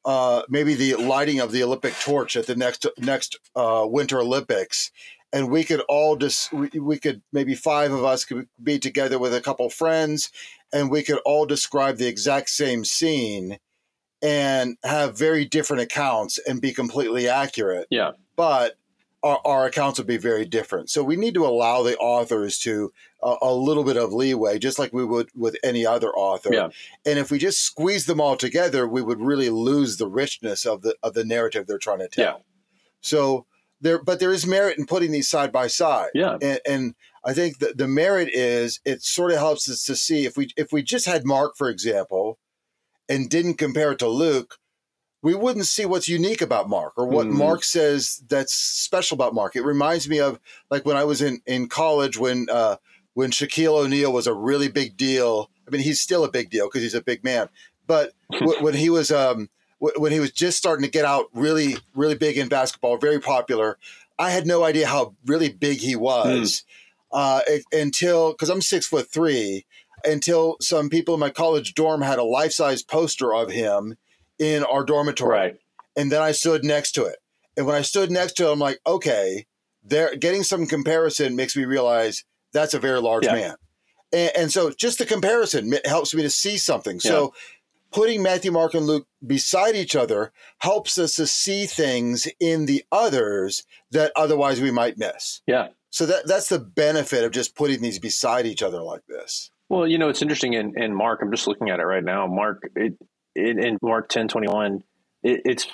uh, 0.04 0.42
maybe 0.48 0.74
the 0.74 0.94
lighting 0.94 1.40
of 1.40 1.52
the 1.52 1.62
Olympic 1.62 1.94
torch 2.00 2.36
at 2.36 2.46
the 2.46 2.56
next 2.56 2.86
next 2.98 3.38
uh, 3.54 3.84
Winter 3.88 4.20
Olympics, 4.20 4.90
and 5.32 5.50
we 5.50 5.64
could 5.64 5.80
all 5.88 6.16
just 6.16 6.52
we, 6.52 6.68
we 6.78 6.98
could 6.98 7.22
maybe 7.32 7.54
five 7.54 7.92
of 7.92 8.04
us 8.04 8.24
could 8.24 8.48
be 8.62 8.78
together 8.78 9.18
with 9.18 9.34
a 9.34 9.40
couple 9.40 9.68
friends, 9.70 10.30
and 10.72 10.90
we 10.90 11.02
could 11.02 11.18
all 11.24 11.46
describe 11.46 11.96
the 11.96 12.06
exact 12.06 12.50
same 12.50 12.84
scene, 12.84 13.58
and 14.22 14.76
have 14.84 15.18
very 15.18 15.44
different 15.44 15.82
accounts 15.82 16.38
and 16.38 16.60
be 16.60 16.72
completely 16.72 17.28
accurate. 17.28 17.86
Yeah, 17.90 18.12
but 18.36 18.76
our, 19.22 19.40
our 19.44 19.66
accounts 19.66 19.98
would 19.98 20.06
be 20.06 20.16
very 20.16 20.44
different. 20.44 20.90
So 20.90 21.02
we 21.02 21.16
need 21.16 21.34
to 21.34 21.46
allow 21.46 21.82
the 21.82 21.96
authors 21.98 22.58
to 22.60 22.92
uh, 23.22 23.36
a 23.42 23.52
little 23.52 23.84
bit 23.84 23.96
of 23.96 24.12
leeway, 24.12 24.58
just 24.58 24.78
like 24.78 24.92
we 24.92 25.04
would 25.04 25.28
with 25.34 25.56
any 25.64 25.84
other 25.84 26.10
author. 26.10 26.52
Yeah. 26.52 26.68
And 27.04 27.18
if 27.18 27.30
we 27.30 27.38
just 27.38 27.60
squeeze 27.60 28.06
them 28.06 28.20
all 28.20 28.36
together, 28.36 28.86
we 28.86 29.02
would 29.02 29.20
really 29.20 29.50
lose 29.50 29.96
the 29.96 30.08
richness 30.08 30.64
of 30.64 30.82
the 30.82 30.96
of 31.02 31.14
the 31.14 31.24
narrative 31.24 31.66
they're 31.66 31.78
trying 31.78 31.98
to 32.00 32.08
tell. 32.08 32.24
Yeah. 32.24 32.42
So 33.00 33.46
there, 33.80 34.02
but 34.02 34.20
there 34.20 34.32
is 34.32 34.46
merit 34.46 34.78
in 34.78 34.86
putting 34.86 35.12
these 35.12 35.28
side 35.28 35.52
by 35.52 35.66
side. 35.66 36.10
Yeah. 36.14 36.38
And, 36.40 36.60
and 36.66 36.94
I 37.24 37.32
think 37.32 37.58
the, 37.58 37.74
the 37.76 37.88
merit 37.88 38.28
is 38.32 38.80
it 38.84 39.02
sort 39.02 39.32
of 39.32 39.38
helps 39.38 39.68
us 39.68 39.84
to 39.84 39.96
see 39.96 40.24
if 40.24 40.36
we 40.36 40.50
if 40.56 40.72
we 40.72 40.82
just 40.82 41.06
had 41.06 41.24
Mark, 41.24 41.56
for 41.56 41.68
example, 41.68 42.38
and 43.08 43.28
didn't 43.28 43.54
compare 43.54 43.92
it 43.92 43.98
to 43.98 44.08
Luke, 44.08 44.58
we 45.22 45.34
wouldn't 45.34 45.66
see 45.66 45.84
what's 45.84 46.08
unique 46.08 46.40
about 46.40 46.68
Mark 46.68 46.92
or 46.96 47.06
what 47.06 47.26
mm. 47.26 47.32
Mark 47.32 47.64
says 47.64 48.22
that's 48.28 48.54
special 48.54 49.16
about 49.16 49.34
Mark. 49.34 49.56
It 49.56 49.64
reminds 49.64 50.08
me 50.08 50.20
of 50.20 50.38
like 50.70 50.86
when 50.86 50.96
I 50.96 51.04
was 51.04 51.20
in 51.20 51.40
in 51.46 51.68
college 51.68 52.18
when 52.18 52.46
uh, 52.50 52.76
when 53.14 53.30
Shaquille 53.30 53.84
O'Neal 53.84 54.12
was 54.12 54.26
a 54.26 54.34
really 54.34 54.68
big 54.68 54.96
deal. 54.96 55.50
I 55.66 55.70
mean, 55.70 55.82
he's 55.82 56.00
still 56.00 56.24
a 56.24 56.30
big 56.30 56.50
deal 56.50 56.68
because 56.68 56.82
he's 56.82 56.94
a 56.94 57.02
big 57.02 57.24
man. 57.24 57.48
But 57.86 58.12
w- 58.32 58.62
when 58.62 58.74
he 58.74 58.90
was 58.90 59.10
um, 59.10 59.50
w- 59.80 60.00
when 60.00 60.12
he 60.12 60.20
was 60.20 60.30
just 60.30 60.56
starting 60.56 60.84
to 60.84 60.90
get 60.90 61.04
out 61.04 61.26
really 61.32 61.76
really 61.94 62.16
big 62.16 62.38
in 62.38 62.48
basketball, 62.48 62.96
very 62.96 63.20
popular, 63.20 63.76
I 64.18 64.30
had 64.30 64.46
no 64.46 64.62
idea 64.62 64.86
how 64.86 65.16
really 65.26 65.48
big 65.48 65.78
he 65.78 65.96
was 65.96 66.64
mm. 67.12 67.18
uh, 67.18 67.40
until 67.72 68.32
because 68.32 68.50
I'm 68.50 68.62
six 68.62 68.86
foot 68.86 69.10
three. 69.10 69.66
Until 70.04 70.56
some 70.60 70.88
people 70.90 71.14
in 71.14 71.20
my 71.20 71.28
college 71.28 71.74
dorm 71.74 72.02
had 72.02 72.20
a 72.20 72.24
life 72.24 72.52
size 72.52 72.84
poster 72.84 73.34
of 73.34 73.50
him 73.50 73.96
in 74.38 74.64
our 74.64 74.84
dormitory. 74.84 75.30
Right. 75.30 75.56
And 75.96 76.12
then 76.12 76.22
I 76.22 76.32
stood 76.32 76.64
next 76.64 76.92
to 76.92 77.04
it. 77.04 77.16
And 77.56 77.66
when 77.66 77.74
I 77.74 77.82
stood 77.82 78.10
next 78.10 78.34
to 78.34 78.48
it, 78.48 78.52
I'm 78.52 78.58
like, 78.58 78.78
okay, 78.86 79.46
there 79.82 80.14
getting 80.14 80.42
some 80.42 80.66
comparison 80.66 81.34
makes 81.34 81.56
me 81.56 81.64
realize 81.64 82.24
that's 82.52 82.74
a 82.74 82.78
very 82.78 83.00
large 83.00 83.24
yeah. 83.24 83.34
man. 83.34 83.54
And, 84.12 84.30
and, 84.36 84.52
so 84.52 84.70
just 84.70 84.98
the 84.98 85.04
comparison 85.04 85.74
helps 85.84 86.14
me 86.14 86.22
to 86.22 86.30
see 86.30 86.56
something. 86.56 87.00
Yeah. 87.02 87.10
So 87.10 87.34
putting 87.90 88.22
Matthew, 88.22 88.52
Mark, 88.52 88.74
and 88.74 88.86
Luke 88.86 89.06
beside 89.26 89.74
each 89.74 89.96
other 89.96 90.32
helps 90.58 90.98
us 90.98 91.16
to 91.16 91.26
see 91.26 91.66
things 91.66 92.28
in 92.40 92.66
the 92.66 92.84
others 92.92 93.64
that 93.90 94.12
otherwise 94.16 94.60
we 94.60 94.70
might 94.70 94.98
miss. 94.98 95.42
Yeah. 95.46 95.68
So 95.90 96.06
that 96.06 96.26
that's 96.26 96.48
the 96.48 96.58
benefit 96.58 97.24
of 97.24 97.32
just 97.32 97.54
putting 97.54 97.80
these 97.80 97.98
beside 97.98 98.46
each 98.46 98.62
other 98.62 98.82
like 98.82 99.02
this. 99.08 99.50
Well, 99.68 99.86
you 99.86 99.98
know, 99.98 100.08
it's 100.08 100.22
interesting 100.22 100.54
in, 100.54 100.80
in 100.80 100.94
Mark, 100.94 101.20
I'm 101.22 101.30
just 101.30 101.46
looking 101.46 101.70
at 101.70 101.80
it 101.80 101.84
right 101.84 102.04
now. 102.04 102.26
Mark, 102.26 102.70
it, 102.74 102.94
in, 103.38 103.64
in 103.64 103.78
Mark 103.82 104.08
10, 104.08 104.28
21, 104.28 104.82
it, 105.22 105.42
it's 105.44 105.66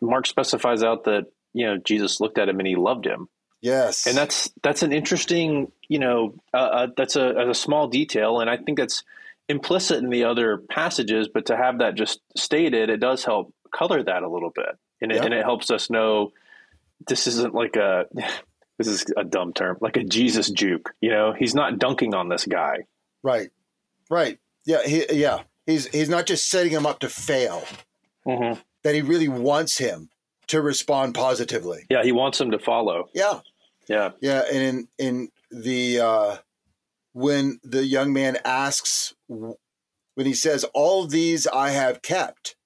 Mark 0.00 0.26
specifies 0.26 0.82
out 0.82 1.04
that, 1.04 1.26
you 1.52 1.66
know, 1.66 1.76
Jesus 1.76 2.20
looked 2.20 2.38
at 2.38 2.48
him 2.48 2.58
and 2.58 2.66
he 2.66 2.76
loved 2.76 3.06
him. 3.06 3.28
Yes. 3.60 4.06
And 4.06 4.16
that's, 4.16 4.50
that's 4.62 4.82
an 4.82 4.92
interesting, 4.92 5.70
you 5.88 5.98
know, 5.98 6.34
uh, 6.54 6.56
uh, 6.56 6.86
that's 6.96 7.16
a, 7.16 7.50
a 7.50 7.54
small 7.54 7.88
detail. 7.88 8.40
And 8.40 8.48
I 8.48 8.56
think 8.56 8.78
that's 8.78 9.04
implicit 9.48 9.98
in 9.98 10.10
the 10.10 10.24
other 10.24 10.58
passages, 10.58 11.28
but 11.32 11.46
to 11.46 11.56
have 11.56 11.78
that 11.78 11.94
just 11.94 12.20
stated, 12.36 12.88
it 12.88 13.00
does 13.00 13.24
help 13.24 13.52
color 13.72 14.02
that 14.02 14.22
a 14.22 14.30
little 14.30 14.50
bit. 14.50 14.78
And 15.02 15.12
it, 15.12 15.24
and 15.24 15.34
it 15.34 15.44
helps 15.44 15.70
us 15.70 15.90
know 15.90 16.32
this 17.06 17.26
isn't 17.26 17.54
like 17.54 17.76
a, 17.76 18.06
this 18.78 18.86
is 18.86 19.04
a 19.16 19.24
dumb 19.24 19.52
term, 19.52 19.76
like 19.80 19.96
a 19.96 20.04
Jesus 20.04 20.50
juke, 20.50 20.94
you 21.00 21.10
know, 21.10 21.34
he's 21.38 21.54
not 21.54 21.78
dunking 21.78 22.14
on 22.14 22.28
this 22.28 22.46
guy. 22.46 22.84
Right. 23.22 23.50
Right. 24.08 24.38
Yeah. 24.64 24.82
He, 24.86 25.04
yeah. 25.12 25.42
He's 25.70 25.86
he's 25.86 26.08
not 26.08 26.26
just 26.26 26.48
setting 26.48 26.72
him 26.72 26.86
up 26.86 27.00
to 27.00 27.08
fail. 27.08 27.64
Mm-hmm. 28.26 28.60
That 28.82 28.94
he 28.94 29.02
really 29.02 29.28
wants 29.28 29.78
him 29.78 30.10
to 30.48 30.60
respond 30.60 31.14
positively. 31.14 31.86
Yeah, 31.90 32.02
he 32.02 32.12
wants 32.12 32.40
him 32.40 32.50
to 32.50 32.58
follow. 32.58 33.08
Yeah, 33.14 33.40
yeah, 33.88 34.10
yeah. 34.20 34.42
And 34.50 34.62
in 34.62 34.88
in 34.98 35.28
the 35.50 36.00
uh, 36.00 36.36
when 37.12 37.60
the 37.62 37.84
young 37.84 38.12
man 38.12 38.38
asks 38.44 39.14
when 40.20 40.26
he 40.26 40.34
says, 40.34 40.64
All 40.74 41.06
these 41.06 41.46
I 41.46 41.70
have 41.70 42.02
kept. 42.02 42.56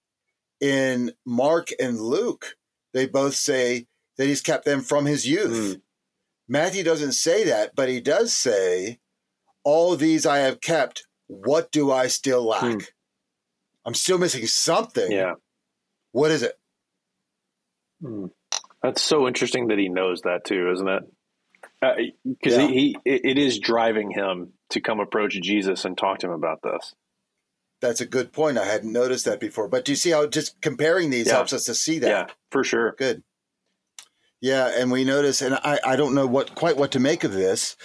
In 0.61 1.13
Mark 1.27 1.69
and 1.79 2.01
Luke, 2.01 2.57
they 2.93 3.07
both 3.07 3.35
say 3.35 3.87
that 4.17 4.27
he's 4.27 4.41
kept 4.41 4.65
them 4.65 4.81
from 4.81 5.05
his 5.05 5.27
youth. 5.27 5.77
Mm. 5.77 5.81
Matthew 6.49 6.83
doesn't 6.83 7.13
say 7.13 7.45
that, 7.45 7.77
but 7.77 7.89
he 7.89 8.01
does 8.01 8.35
say, 8.35 8.99
All 9.63 9.95
these 9.97 10.27
I 10.27 10.39
have 10.39 10.61
kept. 10.61 11.07
What 11.27 11.71
do 11.71 11.93
I 11.93 12.07
still 12.07 12.45
lack? 12.45 12.63
Mm. 12.65 12.89
I'm 13.85 13.95
still 13.95 14.19
missing 14.19 14.47
something. 14.47 15.11
Yeah. 15.11 15.35
What 16.13 16.31
is 16.31 16.43
it? 16.43 16.59
Mm. 18.03 18.31
That's 18.83 19.03
so 19.03 19.27
interesting 19.27 19.69
that 19.69 19.79
he 19.79 19.89
knows 19.89 20.23
that 20.23 20.45
too, 20.45 20.71
isn't 20.73 20.89
it? 20.89 21.03
Because 22.25 22.59
uh, 22.59 22.63
yeah. 22.63 22.69
he, 22.69 22.97
he, 23.05 23.11
it 23.11 23.39
is 23.39 23.59
driving 23.59 24.11
him 24.11 24.53
to 24.71 24.81
come 24.81 25.01
approach 25.01 25.41
Jesus 25.41 25.85
and 25.85 25.97
talk 25.97 26.19
to 26.21 26.27
him 26.27 26.33
about 26.33 26.61
this. 26.63 26.95
That's 27.81 28.01
a 28.01 28.07
good 28.07 28.33
point. 28.33 28.59
I 28.59 28.65
hadn't 28.65 28.93
noticed 28.93 29.27
that 29.27 29.41
before. 29.41 29.69
But 29.69 29.85
do 29.85 29.93
you 29.93 29.97
see 29.97 30.11
how 30.11 30.27
just 30.27 30.61
comparing 30.61 31.11
these 31.11 31.27
yeah. 31.27 31.35
helps 31.35 31.53
us 31.53 31.65
to 31.65 31.75
see 31.75 31.99
that? 31.99 32.09
Yeah, 32.09 32.27
for 32.51 32.65
sure. 32.65 32.95
Good. 32.97 33.23
Yeah, 34.41 34.71
and 34.77 34.91
we 34.91 35.05
notice, 35.05 35.43
and 35.43 35.55
I, 35.55 35.79
I 35.85 35.97
don't 35.97 36.15
know 36.15 36.27
what 36.27 36.55
quite 36.55 36.77
what 36.77 36.93
to 36.93 37.01
make 37.01 37.25
of 37.25 37.33
this. 37.33 37.77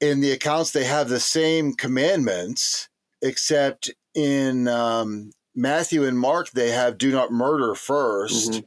In 0.00 0.20
the 0.20 0.32
accounts, 0.32 0.70
they 0.70 0.84
have 0.84 1.08
the 1.08 1.20
same 1.20 1.74
commandments, 1.74 2.88
except 3.22 3.90
in 4.14 4.68
um, 4.68 5.32
Matthew 5.56 6.04
and 6.04 6.18
Mark, 6.18 6.50
they 6.50 6.70
have 6.70 6.98
"do 6.98 7.10
not 7.10 7.32
murder 7.32 7.72
1st 7.72 8.50
mm-hmm. 8.50 8.60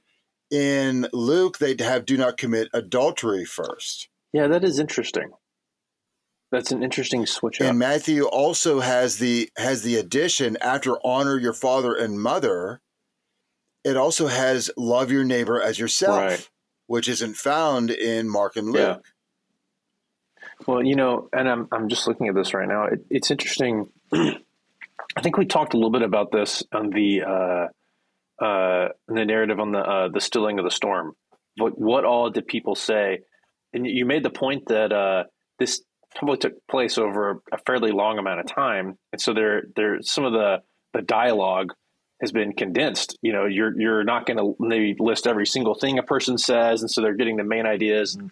In 0.52 1.08
Luke, 1.14 1.60
they 1.60 1.76
have 1.78 2.06
"do 2.06 2.18
not 2.18 2.38
commit 2.38 2.70
adultery" 2.74 3.46
first. 3.46 4.10
Yeah, 4.34 4.48
that 4.48 4.64
is 4.64 4.80
interesting. 4.80 5.30
That's 6.52 6.72
an 6.72 6.82
interesting 6.82 7.28
switch. 7.28 7.62
And 7.62 7.78
Matthew 7.78 8.26
also 8.26 8.80
has 8.80 9.20
the 9.20 9.52
has 9.58 9.84
the 9.84 9.98
addition 9.98 10.58
after 10.60 10.98
honor 11.06 11.38
your 11.38 11.54
father 11.54 11.94
and 11.94 12.20
mother. 12.20 12.82
It 13.84 13.96
also 13.96 14.28
has 14.28 14.72
love 14.76 15.12
your 15.12 15.24
neighbor 15.24 15.62
as 15.62 15.78
yourself, 15.78 16.18
right. 16.18 16.50
which 16.88 17.08
isn't 17.08 17.36
found 17.36 17.92
in 17.92 18.28
Mark 18.28 18.56
and 18.56 18.72
Luke. 18.72 19.04
Yeah. 19.06 20.58
Well, 20.66 20.84
you 20.84 20.96
know, 20.96 21.30
and 21.32 21.48
I'm 21.48 21.68
I'm 21.72 21.88
just 21.88 22.08
looking 22.08 22.28
at 22.28 22.36
this 22.36 22.56
right 22.56 22.68
now. 22.68 22.86
It, 22.86 23.06
it's 23.12 23.30
interesting. 23.30 23.90
I 25.16 25.22
think 25.22 25.38
we 25.38 25.46
talked 25.46 25.74
a 25.74 25.78
little 25.78 25.92
bit 25.92 26.02
about 26.02 26.32
this 26.32 26.64
on 26.72 26.90
the 26.90 27.22
uh, 27.24 28.44
uh, 28.44 28.90
the 29.08 29.26
narrative 29.26 29.60
on 29.60 29.72
the 29.72 29.80
uh, 29.80 30.10
the 30.10 30.22
stilling 30.22 30.60
of 30.60 30.66
the 30.66 30.72
storm. 30.72 31.14
What 31.58 31.80
what 31.80 32.06
all 32.06 32.30
did 32.30 32.48
people 32.48 32.76
say? 32.76 33.20
And 33.74 33.86
you 33.86 34.06
made 34.06 34.24
the 34.24 34.30
point 34.30 34.68
that 34.68 34.92
uh, 34.92 35.26
this 35.60 35.82
probably 36.16 36.38
took 36.38 36.54
place 36.68 36.98
over 36.98 37.42
a 37.52 37.58
fairly 37.66 37.92
long 37.92 38.18
amount 38.18 38.40
of 38.40 38.48
time, 38.48 38.98
and 39.12 39.22
so 39.22 39.34
there 39.34 39.64
there 39.76 40.02
some 40.02 40.26
of 40.26 40.34
the 40.34 40.62
the 40.94 41.02
dialogue 41.02 41.74
has 42.22 42.32
been 42.32 42.54
condensed. 42.54 43.18
You 43.22 43.34
know, 43.34 43.46
you're 43.46 43.80
you're 43.80 44.04
not 44.04 44.26
going 44.26 44.38
to 44.38 44.56
maybe 44.60 44.96
list 45.00 45.28
every 45.28 45.46
single 45.46 45.76
thing 45.76 46.00
a 46.00 46.04
person 46.04 46.38
says, 46.38 46.82
and 46.82 46.90
so 46.90 47.02
they're 47.02 47.16
getting 47.16 47.38
the 47.38 47.44
main 47.44 47.66
ideas 47.66 48.16
and 48.16 48.32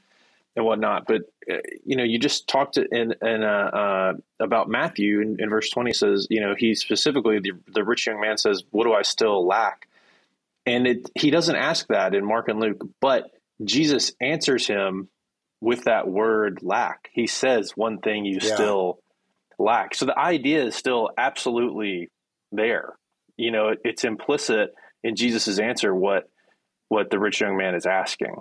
and 0.58 0.66
whatnot. 0.66 1.06
But 1.06 1.22
uh, 1.50 1.60
you 1.86 1.96
know, 1.96 2.04
you 2.04 2.20
just 2.20 2.48
talked 2.50 2.78
in 2.78 3.14
in 3.22 3.44
uh, 3.44 3.46
uh, 3.48 4.14
about 4.42 4.68
Matthew 4.68 5.22
in, 5.22 5.38
in, 5.40 5.50
verse 5.50 5.70
twenty 5.70 5.94
says, 5.94 6.28
you 6.30 6.42
know, 6.42 6.56
he 6.58 6.76
specifically 6.76 7.40
the 7.40 7.52
the 7.68 7.86
rich 7.86 8.08
young 8.08 8.20
man 8.20 8.38
says, 8.38 8.64
"What 8.72 8.84
do 8.84 8.94
I 8.94 9.04
still 9.04 9.46
lack?" 9.46 9.88
And 10.66 10.86
it 10.86 11.10
he 11.16 11.30
doesn't 11.30 11.56
ask 11.56 11.88
that 11.88 12.14
in 12.14 12.26
Mark 12.26 12.50
and 12.50 12.60
Luke, 12.60 12.84
but 13.00 13.32
Jesus 13.64 14.12
answers 14.20 14.68
him 14.68 15.08
with 15.62 15.86
that 15.86 16.08
word 16.08 16.60
lack. 16.62 17.10
He 17.14 17.28
says 17.28 17.72
one 17.76 18.00
thing 18.00 18.26
you 18.26 18.40
yeah. 18.42 18.54
still 18.56 19.00
lack. 19.58 19.96
So 19.96 20.06
the 20.06 20.20
idea 20.20 20.66
is 20.66 20.76
still 20.76 21.12
absolutely 21.18 22.10
there. 22.52 22.96
You 23.38 23.52
know, 23.52 23.70
it, 23.70 23.80
it's 23.84 24.04
implicit 24.04 24.74
in 25.04 25.16
Jesus's 25.16 25.60
answer 25.60 25.94
what 25.94 26.30
what 26.90 27.12
the 27.12 27.20
rich 27.20 27.42
young 27.42 27.58
man 27.58 27.76
is 27.76 27.86
asking. 27.86 28.36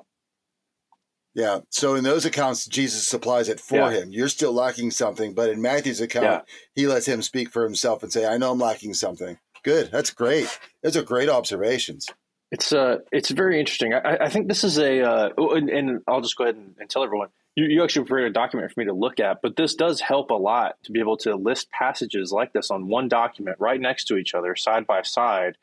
Yeah. 1.37 1.61
So 1.68 1.96
in 1.96 2.03
those 2.03 2.25
accounts, 2.25 2.64
Jesus 2.64 3.07
supplies 3.07 3.51
it 3.51 3.61
for 3.61 3.77
yeah. 3.77 3.90
him. 3.90 4.11
You're 4.11 4.31
still 4.31 4.55
lacking 4.55 4.90
something, 4.90 5.35
but 5.35 5.51
in 5.51 5.61
Matthew's 5.61 6.01
account, 6.01 6.25
yeah. 6.25 6.40
he 6.75 6.87
lets 6.87 7.05
him 7.05 7.20
speak 7.20 7.51
for 7.51 7.62
himself 7.62 8.03
and 8.03 8.11
say, 8.11 8.25
"I 8.27 8.38
know 8.38 8.53
I'm 8.53 8.59
lacking 8.59 8.94
something." 8.94 9.38
Good. 9.62 9.90
That's 9.92 10.11
great. 10.11 10.49
Those 10.83 10.96
are 10.96 11.03
great 11.03 11.29
observations. 11.29 12.09
It's 12.51 12.72
uh, 12.72 13.01
it's 13.12 13.31
very 13.31 13.61
interesting. 13.61 13.92
I, 13.92 14.16
I 14.22 14.29
think 14.31 14.49
this 14.49 14.64
is 14.64 14.79
a, 14.79 15.03
uh, 15.03 15.29
oh, 15.37 15.51
and, 15.51 15.68
and, 15.68 16.01
I'll 16.09 16.22
just 16.22 16.37
go 16.37 16.44
ahead 16.44 16.57
and, 16.57 16.75
and 16.79 16.88
tell 16.88 17.05
everyone. 17.05 17.29
You, 17.55 17.66
you 17.66 17.85
actually 17.85 18.07
prepared 18.07 18.31
a 18.31 18.33
document 18.33 18.72
for 18.72 18.81
me 18.81 18.87
to 18.87 18.94
look 18.94 19.20
at, 19.20 19.42
but 19.42 19.57
this 19.57 19.75
does 19.75 20.01
help 20.01 20.31
a 20.31 20.35
lot 20.35 20.77
to 20.85 20.92
be 20.92 21.01
able 21.01 21.18
to 21.18 21.35
list 21.37 21.70
passages 21.70 22.33
like 22.33 22.55
this 22.55 22.70
on 22.70 22.88
one 22.88 23.09
document 23.09 23.59
right 23.61 23.81
next 23.81 24.05
to 24.05 24.16
each 24.16 24.35
other, 24.35 24.57
side 24.57 24.87
by 24.87 25.03
side, 25.03 25.59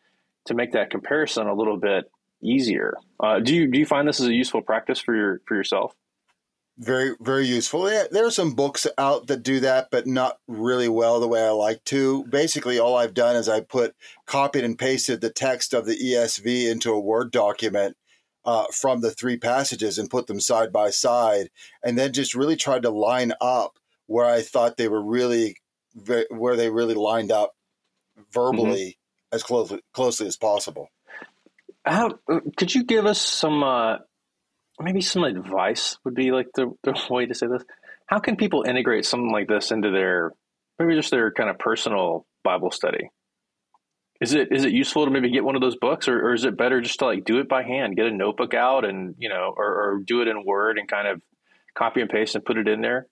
to 0.45 0.53
make 0.53 0.73
that 0.73 0.91
comparison 0.91 1.47
a 1.47 1.55
little 1.55 1.77
bit 1.77 2.11
easier. 2.43 2.93
Uh, 3.19 3.39
do 3.39 3.55
you 3.55 3.71
do 3.71 3.79
you 3.79 3.85
find 3.85 4.07
this 4.07 4.19
as 4.19 4.27
a 4.27 4.33
useful 4.33 4.61
practice 4.61 4.99
for 4.99 5.15
your 5.15 5.41
for 5.45 5.55
yourself? 5.55 5.95
very 6.77 7.15
very 7.21 7.45
useful 7.45 7.83
there 7.83 8.25
are 8.25 8.31
some 8.31 8.55
books 8.55 8.87
out 8.97 9.27
that 9.27 9.43
do 9.43 9.59
that 9.59 9.89
but 9.91 10.07
not 10.07 10.39
really 10.47 10.87
well 10.87 11.19
the 11.19 11.27
way 11.27 11.45
i 11.45 11.51
like 11.51 11.83
to 11.83 12.23
basically 12.25 12.79
all 12.79 12.97
i've 12.97 13.13
done 13.13 13.35
is 13.35 13.47
i 13.47 13.59
put 13.59 13.95
copied 14.25 14.63
and 14.63 14.79
pasted 14.79 15.21
the 15.21 15.29
text 15.29 15.73
of 15.73 15.85
the 15.85 15.95
esv 16.13 16.71
into 16.71 16.91
a 16.91 16.99
word 16.99 17.31
document 17.31 17.95
uh, 18.45 18.65
from 18.73 18.99
the 18.99 19.11
three 19.11 19.37
passages 19.37 19.97
and 19.97 20.09
put 20.09 20.27
them 20.27 20.39
side 20.39 20.73
by 20.73 20.89
side 20.89 21.49
and 21.81 21.97
then 21.97 22.11
just 22.11 22.35
really 22.35 22.57
tried 22.57 22.81
to 22.81 22.89
line 22.89 23.33
up 23.39 23.77
where 24.07 24.25
i 24.25 24.41
thought 24.41 24.75
they 24.75 24.87
were 24.87 25.03
really 25.03 25.55
where 26.31 26.55
they 26.55 26.71
really 26.71 26.95
lined 26.95 27.31
up 27.31 27.53
verbally 28.31 28.97
mm-hmm. 28.97 29.35
as 29.35 29.43
closely 29.43 29.79
closely 29.93 30.25
as 30.25 30.35
possible 30.35 30.89
how 31.85 32.19
could 32.57 32.73
you 32.73 32.83
give 32.83 33.05
us 33.05 33.19
some 33.19 33.63
uh 33.63 33.97
maybe 34.79 35.01
some 35.01 35.23
advice 35.23 35.97
would 36.03 36.15
be 36.15 36.31
like 36.31 36.47
the, 36.55 36.71
the 36.83 36.99
way 37.09 37.25
to 37.25 37.33
say 37.33 37.47
this. 37.47 37.63
How 38.05 38.19
can 38.19 38.35
people 38.35 38.63
integrate 38.67 39.05
something 39.05 39.31
like 39.31 39.47
this 39.47 39.71
into 39.71 39.91
their 39.91 40.31
maybe 40.79 40.95
just 40.95 41.11
their 41.11 41.31
kind 41.31 41.49
of 41.49 41.59
personal 41.59 42.25
Bible 42.43 42.71
study? 42.71 43.09
Is 44.21 44.33
it 44.33 44.49
is 44.51 44.63
it 44.63 44.71
useful 44.71 45.05
to 45.05 45.11
maybe 45.11 45.31
get 45.31 45.43
one 45.43 45.55
of 45.55 45.61
those 45.61 45.75
books, 45.75 46.07
or, 46.07 46.27
or 46.27 46.33
is 46.33 46.45
it 46.45 46.57
better 46.57 46.81
just 46.81 46.99
to 46.99 47.05
like 47.05 47.25
do 47.25 47.39
it 47.39 47.49
by 47.49 47.63
hand, 47.63 47.95
get 47.95 48.05
a 48.05 48.11
notebook 48.11 48.53
out, 48.53 48.85
and 48.85 49.15
you 49.17 49.29
know, 49.29 49.53
or, 49.55 49.65
or 49.65 50.01
do 50.05 50.21
it 50.21 50.27
in 50.27 50.45
Word 50.45 50.77
and 50.77 50.87
kind 50.87 51.07
of 51.07 51.21
copy 51.75 52.01
and 52.01 52.09
paste 52.09 52.35
and 52.35 52.45
put 52.45 52.57
it 52.57 52.67
in 52.67 52.81
there? 52.81 53.07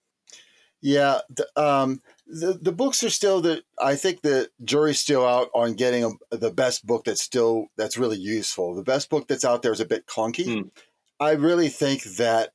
Yeah, 0.82 1.20
the, 1.30 1.48
um, 1.62 2.02
the 2.26 2.58
the 2.60 2.72
books 2.72 3.04
are 3.04 3.10
still 3.10 3.39
the. 3.41 3.62
I 3.80 3.96
think 3.96 4.22
the 4.22 4.50
jury's 4.63 5.00
still 5.00 5.26
out 5.26 5.50
on 5.54 5.74
getting 5.74 6.17
a, 6.32 6.38
the 6.38 6.52
best 6.52 6.88
book 6.88 7.06
that's 7.06 7.22
still 7.22 7.67
that's 7.78 7.98
really 7.98 8.17
useful. 8.17 8.74
The 8.74 8.84
best 8.84 9.10
book 9.10 9.28
that's 9.28 9.46
out 9.46 9.62
there 9.62 9.74
is 9.74 9.80
a 9.80 9.86
bit 9.86 10.08
clunky. 10.08 10.46
Mm. 10.46 10.72
I 11.20 11.32
really 11.32 11.70
think 11.70 12.04
that 12.17 12.50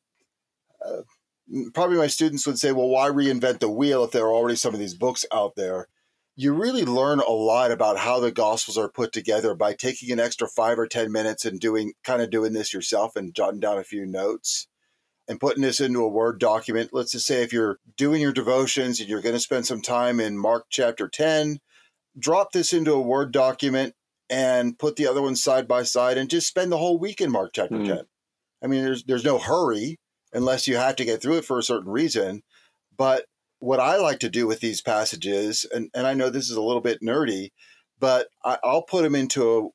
uh, 0.84 1.02
probably 1.72 1.98
my 1.98 2.08
students 2.08 2.46
would 2.48 2.58
say, 2.58 2.72
well, 2.72 2.88
why 2.88 3.08
reinvent 3.08 3.60
the 3.60 3.70
wheel 3.70 4.02
if 4.02 4.10
there 4.10 4.24
are 4.24 4.34
already 4.34 4.56
some 4.56 4.74
of 4.74 4.80
these 4.80 4.94
books 4.94 5.24
out 5.32 5.54
there? 5.54 5.86
You 6.34 6.52
really 6.52 6.84
learn 6.84 7.20
a 7.20 7.30
lot 7.30 7.70
about 7.70 7.96
how 7.96 8.18
the 8.18 8.32
Gospels 8.32 8.76
are 8.76 8.90
put 8.90 9.12
together 9.12 9.54
by 9.54 9.72
taking 9.72 10.10
an 10.10 10.20
extra 10.20 10.48
five 10.48 10.78
or 10.78 10.86
10 10.86 11.10
minutes 11.10 11.44
and 11.46 11.58
doing 11.58 11.92
kind 12.04 12.20
of 12.20 12.30
doing 12.30 12.52
this 12.52 12.74
yourself 12.74 13.16
and 13.16 13.34
jotting 13.34 13.60
down 13.60 13.78
a 13.78 13.84
few 13.84 14.04
notes 14.04 14.66
and 15.28 15.40
putting 15.40 15.62
this 15.62 15.80
into 15.80 16.04
a 16.04 16.08
Word 16.08 16.38
document. 16.38 16.90
Let's 16.92 17.12
just 17.12 17.26
say 17.26 17.42
if 17.42 17.52
you're 17.52 17.78
doing 17.96 18.20
your 18.20 18.32
devotions 18.32 19.00
and 19.00 19.08
you're 19.08 19.22
going 19.22 19.34
to 19.34 19.40
spend 19.40 19.66
some 19.66 19.82
time 19.82 20.20
in 20.20 20.38
Mark 20.38 20.66
chapter 20.70 21.08
10, 21.08 21.60
drop 22.18 22.52
this 22.52 22.72
into 22.72 22.92
a 22.92 23.00
Word 23.00 23.32
document 23.32 23.94
and 24.28 24.78
put 24.78 24.96
the 24.96 25.06
other 25.06 25.22
one 25.22 25.36
side 25.36 25.68
by 25.68 25.82
side 25.82 26.18
and 26.18 26.30
just 26.30 26.48
spend 26.48 26.72
the 26.72 26.78
whole 26.78 26.98
week 26.98 27.20
in 27.20 27.30
Mark 27.30 27.50
chapter 27.54 27.76
mm. 27.76 27.86
10. 27.86 28.04
I 28.62 28.66
mean, 28.66 28.84
there's 28.84 29.04
there's 29.04 29.24
no 29.24 29.38
hurry 29.38 29.98
unless 30.32 30.66
you 30.66 30.76
have 30.76 30.96
to 30.96 31.04
get 31.04 31.22
through 31.22 31.38
it 31.38 31.44
for 31.44 31.58
a 31.58 31.62
certain 31.62 31.90
reason. 31.90 32.42
But 32.96 33.26
what 33.58 33.80
I 33.80 33.96
like 33.96 34.20
to 34.20 34.28
do 34.28 34.46
with 34.46 34.60
these 34.60 34.82
passages, 34.82 35.66
and, 35.72 35.90
and 35.94 36.06
I 36.06 36.14
know 36.14 36.30
this 36.30 36.50
is 36.50 36.56
a 36.56 36.62
little 36.62 36.80
bit 36.80 37.02
nerdy, 37.02 37.50
but 37.98 38.28
I, 38.44 38.58
will 38.62 38.82
put 38.82 39.02
them 39.02 39.14
into 39.14 39.58
a 39.58 39.68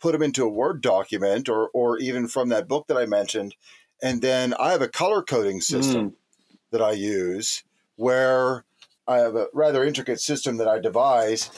put 0.00 0.12
them 0.12 0.22
into 0.22 0.44
a 0.44 0.50
Word 0.50 0.82
document 0.82 1.48
or 1.48 1.70
or 1.72 1.98
even 1.98 2.28
from 2.28 2.48
that 2.50 2.68
book 2.68 2.86
that 2.88 2.96
I 2.96 3.06
mentioned, 3.06 3.54
and 4.02 4.22
then 4.22 4.54
I 4.54 4.72
have 4.72 4.82
a 4.82 4.88
color 4.88 5.22
coding 5.22 5.60
system 5.60 6.10
mm. 6.10 6.14
that 6.70 6.82
I 6.82 6.92
use 6.92 7.64
where 7.96 8.64
I 9.06 9.18
have 9.18 9.36
a 9.36 9.46
rather 9.52 9.84
intricate 9.84 10.20
system 10.20 10.56
that 10.58 10.68
I 10.68 10.78
devise 10.78 11.50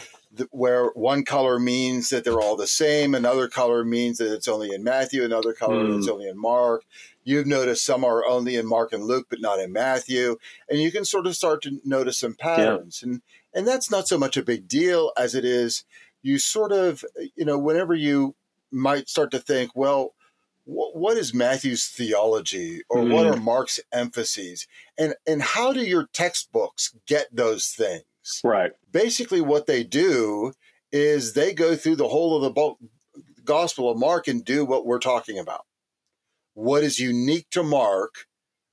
where 0.50 0.88
one 0.88 1.24
color 1.24 1.58
means 1.58 2.10
that 2.10 2.22
they're 2.22 2.40
all 2.40 2.56
the 2.56 2.66
same, 2.66 3.14
another 3.14 3.48
color 3.48 3.84
means 3.84 4.18
that 4.18 4.34
it's 4.34 4.48
only 4.48 4.74
in 4.74 4.84
Matthew, 4.84 5.24
another 5.24 5.54
color 5.54 5.82
mm. 5.82 5.96
it's 5.96 6.08
only 6.08 6.28
in 6.28 6.38
Mark. 6.38 6.84
You've 7.24 7.46
noticed 7.46 7.84
some 7.84 8.04
are 8.04 8.24
only 8.24 8.56
in 8.56 8.66
Mark 8.66 8.92
and 8.92 9.04
Luke, 9.04 9.26
but 9.30 9.40
not 9.40 9.58
in 9.58 9.72
Matthew, 9.72 10.36
and 10.68 10.80
you 10.80 10.92
can 10.92 11.04
sort 11.04 11.26
of 11.26 11.34
start 11.34 11.62
to 11.62 11.80
notice 11.84 12.18
some 12.18 12.34
patterns, 12.34 13.02
yeah. 13.02 13.12
and 13.12 13.22
and 13.54 13.66
that's 13.66 13.90
not 13.90 14.06
so 14.06 14.18
much 14.18 14.36
a 14.36 14.42
big 14.42 14.68
deal 14.68 15.12
as 15.16 15.34
it 15.34 15.44
is 15.44 15.84
you 16.26 16.38
sort 16.40 16.72
of 16.72 17.04
you 17.36 17.44
know 17.44 17.56
whenever 17.58 17.94
you 17.94 18.34
might 18.72 19.08
start 19.08 19.30
to 19.30 19.38
think, 19.38 19.70
well, 19.74 20.14
what 20.68 21.16
is 21.16 21.32
Matthew's 21.32 21.86
theology 21.86 22.82
or 22.88 22.98
mm. 22.98 23.12
what 23.12 23.26
are 23.26 23.36
Mark's 23.36 23.80
emphases, 23.92 24.66
and 24.98 25.14
and 25.26 25.40
how 25.40 25.72
do 25.72 25.80
your 25.80 26.08
textbooks 26.12 26.94
get 27.06 27.28
those 27.34 27.68
things? 27.68 28.02
things. 28.26 28.40
Right. 28.44 28.72
Basically, 28.90 29.40
what 29.40 29.66
they 29.66 29.84
do 29.84 30.52
is 30.92 31.32
they 31.32 31.52
go 31.52 31.76
through 31.76 31.96
the 31.96 32.08
whole 32.08 32.36
of 32.36 32.54
the 32.54 32.74
Gospel 33.44 33.90
of 33.90 33.98
Mark 33.98 34.28
and 34.28 34.44
do 34.44 34.64
what 34.64 34.86
we're 34.86 34.98
talking 34.98 35.38
about. 35.38 35.64
What 36.54 36.82
is 36.82 36.98
unique 36.98 37.48
to 37.50 37.62
Mark 37.62 38.26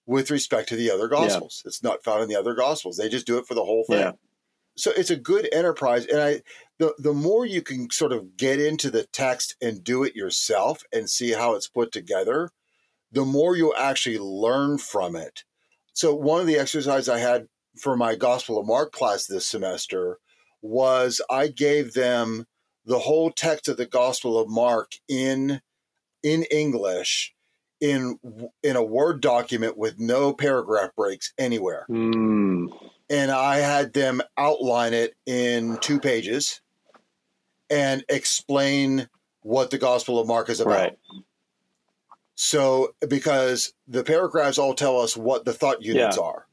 with 0.05 0.31
respect 0.31 0.69
to 0.69 0.75
the 0.75 0.89
other 0.91 1.07
Gospels? 1.07 1.61
Yeah. 1.63 1.69
It's 1.69 1.83
not 1.83 2.03
found 2.03 2.23
in 2.23 2.29
the 2.29 2.39
other 2.39 2.53
Gospels. 2.53 2.97
They 2.97 3.09
just 3.09 3.27
do 3.27 3.37
it 3.37 3.45
for 3.45 3.55
the 3.55 3.65
whole 3.65 3.83
thing. 3.87 3.99
Yeah. 3.99 4.11
So 4.75 4.91
it's 4.95 5.11
a 5.11 5.15
good 5.15 5.47
enterprise, 5.53 6.05
and 6.05 6.19
I 6.19 6.41
the 6.79 6.93
the 6.97 7.13
more 7.13 7.45
you 7.45 7.61
can 7.61 7.89
sort 7.91 8.11
of 8.11 8.37
get 8.37 8.59
into 8.59 8.89
the 8.89 9.03
text 9.03 9.55
and 9.61 9.83
do 9.83 10.03
it 10.03 10.15
yourself 10.15 10.83
and 10.91 11.09
see 11.09 11.31
how 11.31 11.55
it's 11.55 11.67
put 11.67 11.91
together, 11.91 12.49
the 13.11 13.25
more 13.25 13.55
you'll 13.55 13.75
actually 13.77 14.17
learn 14.17 14.77
from 14.77 15.15
it. 15.15 15.43
So 15.93 16.15
one 16.15 16.41
of 16.41 16.47
the 16.47 16.57
exercises 16.57 17.07
I 17.07 17.19
had 17.19 17.47
for 17.79 17.95
my 17.95 18.15
Gospel 18.15 18.59
of 18.59 18.65
Mark 18.65 18.91
class 18.91 19.25
this 19.25 19.47
semester 19.47 20.17
was 20.61 21.21
I 21.29 21.47
gave 21.47 21.93
them 21.93 22.45
the 22.85 22.99
whole 22.99 23.31
text 23.31 23.67
of 23.67 23.77
the 23.77 23.85
Gospel 23.85 24.39
of 24.39 24.49
Mark 24.49 24.93
in 25.07 25.61
in 26.23 26.43
English 26.51 27.33
in 27.79 28.17
in 28.63 28.75
a 28.75 28.83
Word 28.83 29.21
document 29.21 29.77
with 29.77 29.99
no 29.99 30.33
paragraph 30.33 30.91
breaks 30.95 31.33
anywhere. 31.37 31.85
Mm. 31.89 32.67
And 33.13 33.29
I 33.29 33.57
had 33.57 33.93
them 33.93 34.23
outline 34.37 34.93
it 34.93 35.15
in 35.27 35.77
two 35.77 35.99
pages 35.99 36.61
and 37.69 38.03
explain 38.09 39.07
what 39.41 39.69
the 39.69 39.77
Gospel 39.77 40.19
of 40.19 40.27
Mark 40.27 40.49
is 40.49 40.59
about. 40.59 40.71
Right. 40.71 40.97
So, 42.33 42.95
because 43.07 43.73
the 43.87 44.03
paragraphs 44.03 44.57
all 44.57 44.73
tell 44.73 44.99
us 44.99 45.15
what 45.15 45.45
the 45.45 45.53
thought 45.53 45.83
units 45.83 46.17
yeah. 46.17 46.23
are. 46.23 46.47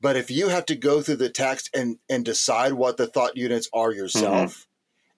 But 0.00 0.16
if 0.16 0.30
you 0.30 0.48
have 0.48 0.66
to 0.66 0.76
go 0.76 1.02
through 1.02 1.16
the 1.16 1.30
text 1.30 1.70
and, 1.74 1.98
and 2.08 2.24
decide 2.24 2.74
what 2.74 2.96
the 2.96 3.08
thought 3.08 3.36
units 3.36 3.68
are 3.72 3.92
yourself 3.92 4.52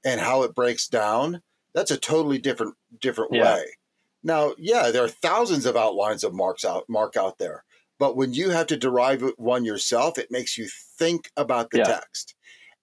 mm-hmm. 0.04 0.08
and 0.08 0.20
how 0.22 0.44
it 0.44 0.54
breaks 0.54 0.88
down, 0.88 1.42
that's 1.74 1.90
a 1.90 1.98
totally 1.98 2.38
different 2.38 2.76
different 2.98 3.34
yeah. 3.34 3.56
way. 3.56 3.64
Now, 4.22 4.54
yeah, 4.58 4.90
there 4.90 5.04
are 5.04 5.08
thousands 5.08 5.66
of 5.66 5.76
outlines 5.76 6.24
of 6.24 6.32
marks 6.34 6.64
out 6.64 6.88
mark 6.88 7.16
out 7.16 7.38
there. 7.38 7.64
But 8.00 8.16
when 8.16 8.32
you 8.32 8.48
have 8.48 8.66
to 8.68 8.78
derive 8.78 9.22
one 9.36 9.66
yourself, 9.66 10.18
it 10.18 10.30
makes 10.30 10.56
you 10.56 10.66
think 10.98 11.30
about 11.36 11.70
the 11.70 11.78
yeah. 11.78 11.84
text. 11.84 12.34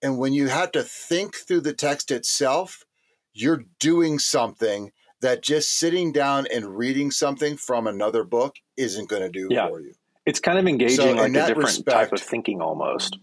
And 0.03 0.19
when 0.19 0.31
you 0.31 0.47
have 0.47 0.71
to 0.73 0.83
think 0.83 1.35
through 1.35 1.61
the 1.61 1.73
text 1.73 2.11
itself, 2.11 2.85
you're 3.33 3.63
doing 3.79 4.19
something 4.19 4.91
that 5.21 5.41
just 5.41 5.75
sitting 5.79 6.11
down 6.11 6.45
and 6.53 6.77
reading 6.77 7.09
something 7.09 7.57
from 7.57 7.87
another 7.87 8.23
book 8.23 8.57
isn't 8.77 9.09
going 9.09 9.23
to 9.23 9.29
do 9.29 9.47
yeah. 9.49 9.67
for 9.67 9.81
you. 9.81 9.95
It's 10.27 10.39
kind 10.39 10.59
of 10.59 10.67
engaging 10.67 10.97
so 10.97 11.11
like 11.13 11.31
a 11.31 11.33
different 11.33 11.57
respect, 11.57 11.97
type 11.97 12.13
of 12.13 12.21
thinking 12.21 12.61
almost. 12.61 13.17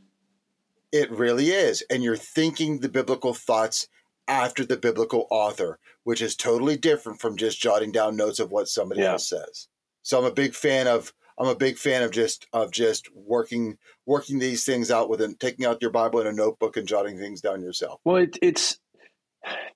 It 0.90 1.12
really 1.12 1.50
is. 1.50 1.84
And 1.88 2.02
you're 2.02 2.16
thinking 2.16 2.80
the 2.80 2.88
biblical 2.88 3.34
thoughts 3.34 3.86
after 4.26 4.64
the 4.64 4.76
biblical 4.76 5.28
author, 5.30 5.78
which 6.02 6.20
is 6.20 6.34
totally 6.34 6.76
different 6.76 7.20
from 7.20 7.36
just 7.36 7.60
jotting 7.60 7.92
down 7.92 8.16
notes 8.16 8.40
of 8.40 8.50
what 8.50 8.66
somebody 8.66 9.02
yeah. 9.02 9.12
else 9.12 9.28
says. 9.28 9.68
So 10.02 10.18
I'm 10.18 10.24
a 10.24 10.32
big 10.32 10.54
fan 10.54 10.88
of 10.88 11.12
I'm 11.38 11.48
a 11.48 11.56
big 11.56 11.78
fan 11.78 12.02
of 12.02 12.10
just 12.10 12.46
of 12.52 12.70
just 12.70 13.08
working 13.14 13.78
working 14.06 14.38
these 14.38 14.64
things 14.64 14.90
out 14.90 15.08
with 15.08 15.20
and 15.20 15.38
taking 15.38 15.66
out 15.66 15.82
your 15.82 15.90
Bible 15.90 16.20
and 16.20 16.28
a 16.28 16.32
notebook 16.32 16.76
and 16.76 16.86
jotting 16.86 17.18
things 17.18 17.40
down 17.40 17.62
yourself. 17.62 18.00
Well, 18.04 18.16
it, 18.16 18.38
it's 18.40 18.78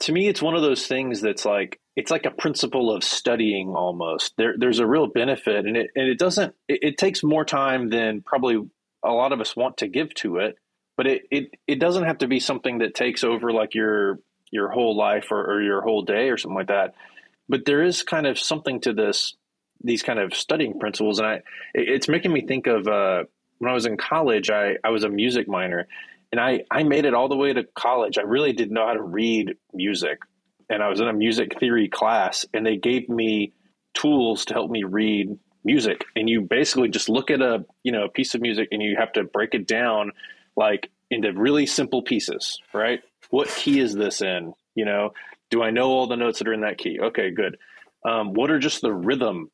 to 0.01 0.13
me, 0.13 0.29
it's 0.29 0.43
one 0.43 0.55
of 0.55 0.63
those 0.63 0.87
things 0.87 1.21
that's 1.21 1.45
like 1.45 1.81
it's 1.97 2.11
like 2.11 2.27
a 2.27 2.31
principle 2.31 2.95
of 2.95 3.03
studying 3.03 3.71
almost. 3.75 4.35
There, 4.37 4.55
there's 4.57 4.79
a 4.79 4.87
real 4.87 5.07
benefit, 5.07 5.67
and 5.67 5.77
it 5.77 5.91
and 5.97 6.09
it 6.09 6.19
doesn't. 6.19 6.55
It, 6.69 6.79
it, 6.83 6.99
takes 6.99 7.23
more 7.23 7.45
time 7.45 7.91
than 7.91 8.23
probably 8.23 8.69
a 9.05 9.11
lot 9.11 9.33
of 9.33 9.41
us 9.41 9.57
want 9.57 9.79
to 9.79 9.89
give 9.89 10.15
to 10.15 10.39
it, 10.39 10.57
but 10.97 11.07
it 11.07 11.23
it 11.31 11.51
it 11.67 11.81
doesn't 11.81 12.05
have 12.05 12.19
to 12.19 12.29
be 12.29 12.41
something 12.41 12.79
that 12.79 12.95
takes 12.95 13.25
over 13.25 13.53
like 13.53 13.75
your 13.75 14.21
your 14.51 14.71
whole 14.71 14.97
life 14.97 15.27
or, 15.31 15.45
or 15.45 15.63
your 15.63 15.83
whole 15.83 16.03
day 16.03 16.31
or 16.31 16.37
something 16.37 16.57
like 16.57 16.69
that. 16.69 16.95
But 17.49 17.65
there 17.65 17.83
is 17.83 18.03
kind 18.03 18.27
of 18.27 18.39
something 18.39 18.81
to 18.83 18.93
this 18.93 19.35
these 19.83 20.03
kind 20.03 20.19
of 20.19 20.35
studying 20.35 20.79
principles, 20.79 21.19
and 21.19 21.29
I 21.29 21.43
it's 21.75 22.09
making 22.09 22.33
me 22.33 22.43
think 22.43 22.67
of 22.67 22.87
uh, 22.87 23.25
when 23.59 23.71
I 23.71 23.75
was 23.75 23.87
in 23.87 23.97
college. 23.97 24.51
I 24.51 24.77
I 24.85 24.91
was 24.91 25.05
a 25.05 25.09
music 25.09 25.49
minor, 25.49 25.87
and 26.33 26.41
I, 26.41 26.65
I 26.71 26.83
made 26.83 27.05
it 27.05 27.15
all 27.15 27.29
the 27.29 27.37
way 27.37 27.53
to 27.53 27.65
college. 27.75 28.19
I 28.19 28.23
really 28.23 28.53
didn't 28.53 28.75
know 28.75 28.87
how 28.87 28.95
to 28.95 29.03
read 29.03 29.57
music. 29.73 30.19
And 30.71 30.83
I 30.83 30.89
was 30.89 31.01
in 31.01 31.09
a 31.09 31.13
music 31.13 31.59
theory 31.59 31.89
class, 31.89 32.45
and 32.53 32.65
they 32.67 32.77
gave 32.77 33.09
me 33.09 33.55
tools 33.95 34.45
to 34.47 34.55
help 34.55 34.71
me 34.71 34.85
read 34.85 35.39
music. 35.65 36.05
And 36.15 36.29
you 36.29 36.43
basically 36.43 36.91
just 36.91 37.09
look 37.09 37.31
at 37.31 37.41
a 37.41 37.65
you 37.83 37.93
know 37.93 38.05
a 38.05 38.11
piece 38.11 38.35
of 38.35 38.43
music, 38.43 38.69
and 38.71 38.83
you 38.83 38.97
have 38.99 39.13
to 39.13 39.25
break 39.25 39.55
it 39.55 39.67
down 39.67 40.13
like 40.57 40.91
into 41.11 41.33
really 41.33 41.65
simple 41.65 42.03
pieces, 42.03 42.59
right? 42.75 43.01
What 43.31 43.49
key 43.49 43.81
is 43.81 43.95
this 43.95 44.21
in? 44.21 44.53
You 44.75 44.85
know, 44.85 45.13
do 45.51 45.63
I 45.63 45.71
know 45.71 45.89
all 45.89 46.07
the 46.07 46.17
notes 46.17 46.39
that 46.39 46.49
are 46.49 46.53
in 46.53 46.61
that 46.61 46.79
key? 46.79 46.99
Okay, 47.01 47.31
good. 47.31 47.57
Um, 48.05 48.35
what 48.35 48.51
are 48.51 48.59
just 48.59 48.83
the 48.83 48.93
rhythm? 48.93 49.51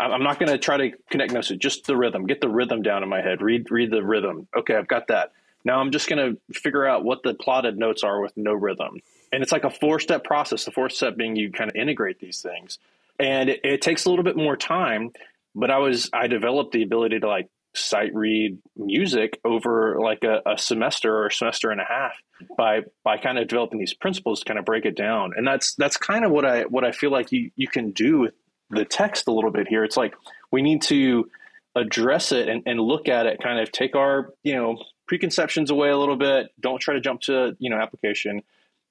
I'm 0.00 0.22
not 0.22 0.38
going 0.38 0.50
to 0.50 0.58
try 0.58 0.76
to 0.76 0.90
connect 1.10 1.32
notes, 1.32 1.48
just 1.58 1.86
the 1.86 1.96
rhythm. 1.96 2.26
Get 2.26 2.40
the 2.40 2.48
rhythm 2.48 2.82
down 2.82 3.02
in 3.02 3.08
my 3.08 3.20
head. 3.20 3.42
Read 3.42 3.70
read 3.70 3.90
the 3.90 4.02
rhythm. 4.02 4.48
Okay, 4.56 4.74
I've 4.74 4.88
got 4.88 5.08
that 5.08 5.32
now 5.64 5.80
I'm 5.80 5.90
just 5.90 6.08
going 6.08 6.36
to 6.36 6.54
figure 6.58 6.86
out 6.86 7.04
what 7.04 7.22
the 7.22 7.34
plotted 7.34 7.76
notes 7.76 8.02
are 8.02 8.20
with 8.20 8.36
no 8.36 8.52
rhythm. 8.52 9.00
And 9.32 9.42
it's 9.42 9.52
like 9.52 9.64
a 9.64 9.70
four 9.70 10.00
step 10.00 10.24
process. 10.24 10.64
The 10.64 10.70
fourth 10.70 10.92
step 10.92 11.16
being 11.16 11.36
you 11.36 11.52
kind 11.52 11.70
of 11.70 11.76
integrate 11.76 12.18
these 12.18 12.40
things. 12.40 12.78
And 13.18 13.50
it, 13.50 13.60
it 13.64 13.82
takes 13.82 14.06
a 14.06 14.10
little 14.10 14.24
bit 14.24 14.36
more 14.36 14.56
time, 14.56 15.12
but 15.54 15.70
I 15.70 15.78
was, 15.78 16.08
I 16.12 16.26
developed 16.26 16.72
the 16.72 16.82
ability 16.82 17.20
to 17.20 17.28
like 17.28 17.48
sight 17.74 18.14
read 18.14 18.58
music 18.76 19.38
over 19.44 20.00
like 20.00 20.24
a, 20.24 20.42
a, 20.46 20.58
semester 20.58 21.14
or 21.14 21.26
a 21.26 21.32
semester 21.32 21.70
and 21.70 21.80
a 21.80 21.84
half 21.84 22.14
by 22.56 22.80
by 23.04 23.16
kind 23.16 23.38
of 23.38 23.46
developing 23.46 23.78
these 23.78 23.94
principles 23.94 24.40
to 24.40 24.44
kind 24.46 24.58
of 24.58 24.64
break 24.64 24.84
it 24.86 24.96
down 24.96 25.32
and 25.36 25.46
that's 25.46 25.76
that's 25.76 25.96
kind 25.96 26.24
of 26.24 26.32
what 26.32 26.44
i 26.44 26.62
what 26.62 26.82
i 26.82 26.90
feel 26.90 27.12
like 27.12 27.30
you 27.30 27.52
you 27.54 27.68
can 27.68 27.92
do 27.92 28.18
with 28.18 28.34
the 28.70 28.84
text 28.84 29.26
a 29.28 29.32
little 29.32 29.50
bit 29.50 29.68
here 29.68 29.84
it's 29.84 29.96
like 29.96 30.14
we 30.50 30.62
need 30.62 30.82
to 30.82 31.28
address 31.76 32.32
it 32.32 32.48
and, 32.48 32.62
and 32.66 32.80
look 32.80 33.08
at 33.08 33.26
it 33.26 33.40
kind 33.42 33.60
of 33.60 33.70
take 33.70 33.94
our 33.94 34.32
you 34.42 34.54
know 34.54 34.76
preconceptions 35.10 35.70
away 35.70 35.90
a 35.90 35.98
little 35.98 36.16
bit. 36.16 36.50
Don't 36.60 36.80
try 36.80 36.94
to 36.94 37.00
jump 37.00 37.22
to 37.22 37.56
you 37.58 37.68
know 37.68 37.78
application, 37.78 38.42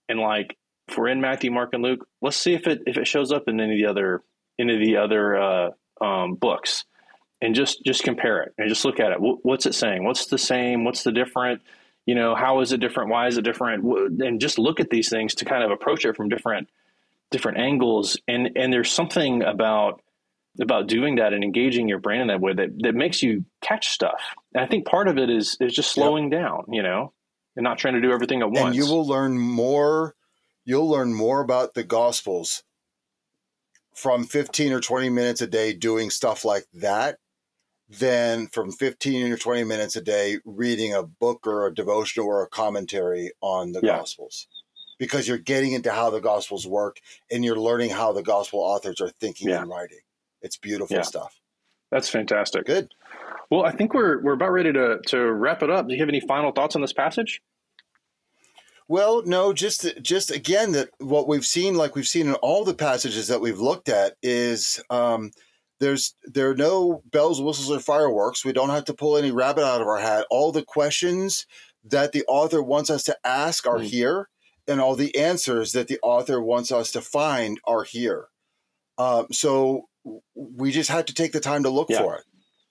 and 0.10 0.20
like 0.20 0.58
if 0.90 0.98
we're 0.98 1.08
in 1.08 1.22
Matthew, 1.22 1.50
Mark, 1.50 1.70
and 1.72 1.82
Luke, 1.82 2.06
let's 2.22 2.36
see 2.36 2.54
if 2.54 2.68
it 2.68 2.82
if 2.86 2.98
it 2.98 3.08
shows 3.08 3.32
up 3.32 3.48
in 3.48 3.62
any 3.62 3.82
of 3.82 3.88
the 3.88 3.90
other 3.90 4.22
any 4.60 4.74
of 4.74 4.82
the 4.82 4.98
other 4.98 5.38
uh, 5.38 5.70
um, 6.02 6.36
books, 6.36 6.84
and 7.42 7.56
just 7.56 7.86
just 7.86 8.04
compare 8.04 8.42
it 8.42 8.54
and 8.58 8.68
just 8.68 8.84
look 8.84 9.00
at 9.00 9.14
it. 9.14 9.18
What's 9.20 9.66
it 9.66 9.76
saying? 9.76 10.04
What's 10.04 10.26
the 10.26 10.38
same? 10.38 10.84
What's 10.84 11.04
the 11.04 11.14
different? 11.14 11.62
You 12.06 12.16
know, 12.16 12.36
how 12.36 12.60
is 12.60 12.74
it 12.74 12.82
different? 12.82 13.12
Why 13.12 13.28
is 13.28 13.38
it 13.38 13.44
different? 13.44 13.86
And 14.22 14.42
just 14.42 14.60
look 14.60 14.82
at 14.82 14.90
these 14.90 15.10
things 15.10 15.36
to 15.36 15.46
kind 15.46 15.64
of 15.64 15.72
approach 15.72 16.04
it 16.04 16.18
from 16.18 16.28
different 16.28 16.68
different 17.32 17.58
angles. 17.58 18.18
And 18.28 18.52
and 18.56 18.72
there's 18.72 18.92
something 18.92 19.44
about 19.44 20.02
about 20.62 20.88
doing 20.88 21.16
that 21.16 21.34
and 21.34 21.44
engaging 21.44 21.88
your 21.88 22.00
brain 22.00 22.22
in 22.22 22.28
that 22.28 22.42
way 22.42 22.54
that, 22.54 22.70
that 22.80 22.96
makes 22.96 23.24
you 23.24 23.46
catch 23.62 23.90
stuff. 23.90 24.22
And 24.54 24.64
I 24.64 24.68
think 24.68 24.86
part 24.86 25.08
of 25.08 25.18
it 25.18 25.30
is 25.30 25.58
is 25.60 25.74
just 25.74 25.92
slowing 25.92 26.32
yep. 26.32 26.42
down, 26.42 26.66
you 26.70 26.84
know, 26.84 27.14
and 27.56 27.64
not 27.64 27.78
trying 27.78 27.96
to 27.96 28.02
do 28.02 28.12
everything 28.12 28.42
at 28.42 28.50
once. 28.50 28.60
And 28.60 28.76
you 28.76 28.86
will 28.86 29.06
learn 29.06 29.38
more 29.38 30.16
you'll 30.66 30.90
learn 30.90 31.14
more 31.14 31.42
about 31.42 31.74
the 31.74 31.84
gospels 31.84 32.64
from 33.96 34.24
15 34.24 34.72
or 34.72 34.80
20 34.80 35.10
minutes 35.10 35.42
a 35.42 35.48
day 35.48 35.74
doing 35.74 36.10
stuff 36.10 36.46
like 36.46 36.66
that 36.74 37.18
than 37.90 38.48
from 38.48 38.72
15 38.72 39.32
or 39.32 39.38
20 39.38 39.64
minutes 39.64 39.96
a 39.96 40.02
day 40.02 40.38
reading 40.46 40.94
a 40.94 41.02
book 41.02 41.48
or 41.48 41.66
a 41.66 41.74
devotional 41.74 42.28
or 42.28 42.44
a 42.44 42.48
commentary 42.48 43.32
on 43.42 43.72
the 43.72 43.82
yeah. 43.82 43.98
gospels 43.98 44.48
because 45.00 45.28
you're 45.28 45.38
getting 45.40 45.72
into 45.72 45.92
how 45.92 46.12
the 46.12 46.20
gospels 46.20 46.68
work 46.68 47.00
and 47.32 47.44
you're 47.44 47.60
learning 47.60 47.90
how 47.90 48.14
the 48.14 48.22
gospel 48.22 48.60
authors 48.60 49.02
are 49.02 49.10
thinking 49.20 49.50
yeah. 49.50 49.62
and 49.62 49.70
writing 49.70 50.00
it's 50.42 50.58
beautiful 50.58 50.98
yeah. 50.98 51.02
stuff. 51.04 51.40
That's 51.92 52.10
fantastic. 52.10 52.66
Good. 52.66 52.94
Well, 53.50 53.66
I 53.66 53.72
think 53.72 53.94
we're 53.94 54.22
we're 54.22 54.34
about 54.34 54.52
ready 54.52 54.72
to 54.74 55.00
to 55.08 55.18
wrap 55.20 55.64
it 55.64 55.70
up. 55.70 55.88
Do 55.88 55.94
you 55.94 56.00
have 56.00 56.10
any 56.10 56.22
final 56.22 56.52
thoughts 56.52 56.76
on 56.76 56.82
this 56.82 56.94
passage? 56.94 57.42
Well, 58.88 59.24
no, 59.26 59.54
just 59.54 60.02
just 60.02 60.32
again 60.32 60.72
that 60.74 60.90
what 61.00 61.28
we've 61.28 61.46
seen, 61.46 61.76
like 61.76 61.96
we've 61.96 62.08
seen 62.08 62.28
in 62.28 62.36
all 62.36 62.64
the 62.64 62.74
passages 62.74 63.28
that 63.28 63.42
we've 63.42 63.60
looked 63.60 63.90
at, 63.90 64.16
is 64.22 64.82
um, 64.90 65.32
there's 65.80 66.16
there 66.24 66.52
are 66.52 66.56
no 66.56 67.02
bells, 67.12 67.42
whistles, 67.42 67.72
or 67.72 67.80
fireworks. 67.80 68.46
We 68.46 68.54
don't 68.54 68.70
have 68.70 68.86
to 68.86 68.94
pull 68.94 69.18
any 69.18 69.32
rabbit 69.32 69.66
out 69.66 69.82
of 69.82 69.88
our 69.88 70.00
hat. 70.00 70.26
All 70.30 70.52
the 70.52 70.64
questions 70.64 71.48
that 71.86 72.12
the 72.12 72.24
author 72.28 72.62
wants 72.62 72.90
us 72.90 73.04
to 73.06 73.18
ask 73.24 73.66
are 73.66 73.80
mm. 73.80 73.86
here, 73.86 74.30
and 74.70 74.80
all 74.80 74.96
the 74.96 75.18
answers 75.18 75.74
that 75.74 75.88
the 75.88 76.00
author 76.02 76.42
wants 76.42 76.72
us 76.72 76.92
to 76.92 77.02
find 77.02 77.60
are 77.66 77.84
here. 77.84 78.28
Um, 78.98 79.28
so 79.32 79.88
we 80.36 80.72
just 80.72 80.90
had 80.90 81.08
to 81.08 81.14
take 81.14 81.32
the 81.32 81.40
time 81.40 81.64
to 81.64 81.70
look 81.70 81.90
yeah. 81.90 82.00
for 82.00 82.16
it, 82.16 82.24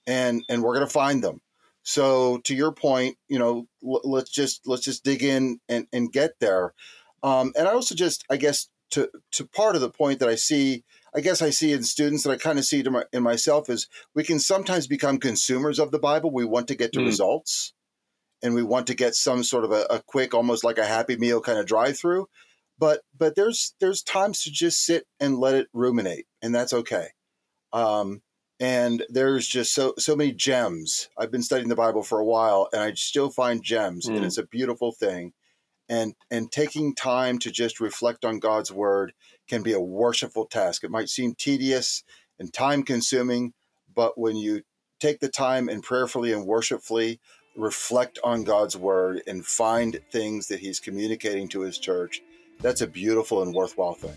and 0.06 0.44
and 0.48 0.62
we're 0.62 0.74
going 0.74 0.86
to 0.86 0.92
find 0.92 1.22
them. 1.22 1.40
So 1.82 2.38
to 2.44 2.54
your 2.54 2.72
point, 2.72 3.16
you 3.28 3.38
know, 3.38 3.66
l- 3.82 4.02
let's 4.04 4.30
just 4.30 4.66
let's 4.66 4.84
just 4.84 5.04
dig 5.04 5.22
in 5.22 5.58
and 5.68 5.86
and 5.92 6.12
get 6.12 6.32
there. 6.40 6.74
Um, 7.22 7.52
and 7.56 7.66
I 7.66 7.72
also 7.72 7.94
just, 7.94 8.24
I 8.30 8.36
guess, 8.36 8.68
to 8.90 9.10
to 9.32 9.46
part 9.46 9.74
of 9.74 9.80
the 9.80 9.90
point 9.90 10.20
that 10.20 10.28
I 10.28 10.34
see, 10.34 10.84
I 11.14 11.20
guess 11.20 11.42
I 11.42 11.50
see 11.50 11.72
in 11.72 11.82
students 11.82 12.24
that 12.24 12.30
I 12.30 12.36
kind 12.36 12.58
of 12.58 12.64
see 12.64 12.82
to 12.82 12.90
my, 12.90 13.04
in 13.12 13.22
myself 13.22 13.68
is 13.68 13.88
we 14.14 14.22
can 14.22 14.38
sometimes 14.38 14.86
become 14.86 15.18
consumers 15.18 15.78
of 15.78 15.90
the 15.90 15.98
Bible. 15.98 16.30
We 16.30 16.44
want 16.44 16.68
to 16.68 16.74
get 16.74 16.92
to 16.92 17.00
mm. 17.00 17.06
results, 17.06 17.72
and 18.42 18.54
we 18.54 18.62
want 18.62 18.86
to 18.88 18.94
get 18.94 19.14
some 19.14 19.42
sort 19.42 19.64
of 19.64 19.72
a, 19.72 19.86
a 19.90 20.02
quick, 20.06 20.34
almost 20.34 20.64
like 20.64 20.78
a 20.78 20.86
happy 20.86 21.16
meal 21.16 21.40
kind 21.40 21.58
of 21.58 21.66
drive 21.66 21.98
through. 21.98 22.28
But 22.78 23.00
but 23.16 23.34
there's 23.34 23.74
there's 23.80 24.02
times 24.02 24.42
to 24.42 24.50
just 24.50 24.84
sit 24.84 25.04
and 25.18 25.38
let 25.38 25.54
it 25.54 25.68
ruminate, 25.72 26.26
and 26.42 26.54
that's 26.54 26.72
okay. 26.72 27.08
Um, 27.72 28.22
and 28.60 29.04
there's 29.08 29.46
just 29.46 29.74
so 29.74 29.94
so 29.98 30.14
many 30.14 30.32
gems. 30.32 31.08
I've 31.18 31.30
been 31.30 31.42
studying 31.42 31.68
the 31.68 31.76
Bible 31.76 32.02
for 32.02 32.18
a 32.18 32.24
while, 32.24 32.68
and 32.72 32.80
I 32.80 32.92
still 32.94 33.30
find 33.30 33.62
gems, 33.62 34.06
mm. 34.06 34.16
and 34.16 34.24
it's 34.24 34.38
a 34.38 34.46
beautiful 34.46 34.92
thing. 34.92 35.32
And 35.88 36.14
and 36.30 36.52
taking 36.52 36.94
time 36.94 37.38
to 37.40 37.50
just 37.50 37.80
reflect 37.80 38.24
on 38.24 38.38
God's 38.38 38.70
word 38.70 39.12
can 39.48 39.62
be 39.62 39.72
a 39.72 39.80
worshipful 39.80 40.46
task. 40.46 40.84
It 40.84 40.90
might 40.90 41.08
seem 41.08 41.34
tedious 41.34 42.04
and 42.38 42.52
time 42.52 42.82
consuming, 42.82 43.54
but 43.92 44.18
when 44.18 44.36
you 44.36 44.62
take 45.00 45.20
the 45.20 45.28
time 45.28 45.68
and 45.68 45.82
prayerfully 45.82 46.32
and 46.32 46.44
worshipfully 46.44 47.20
reflect 47.58 48.18
on 48.24 48.44
God's 48.44 48.76
word 48.76 49.22
and 49.26 49.44
find 49.44 50.00
things 50.10 50.46
that 50.48 50.60
He's 50.60 50.80
communicating 50.80 51.48
to 51.48 51.60
His 51.60 51.78
church, 51.78 52.22
that's 52.60 52.80
a 52.80 52.86
beautiful 52.86 53.42
and 53.42 53.54
worthwhile 53.54 53.94
thing. 53.94 54.14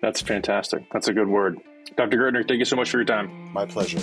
That's 0.00 0.22
fantastic. 0.22 0.84
That's 0.92 1.08
a 1.08 1.12
good 1.12 1.28
word. 1.28 1.58
Dr. 1.96 2.16
Gurtner, 2.16 2.46
thank 2.46 2.58
you 2.58 2.64
so 2.64 2.76
much 2.76 2.90
for 2.90 2.98
your 2.98 3.04
time. 3.04 3.52
My 3.52 3.66
pleasure. 3.66 4.00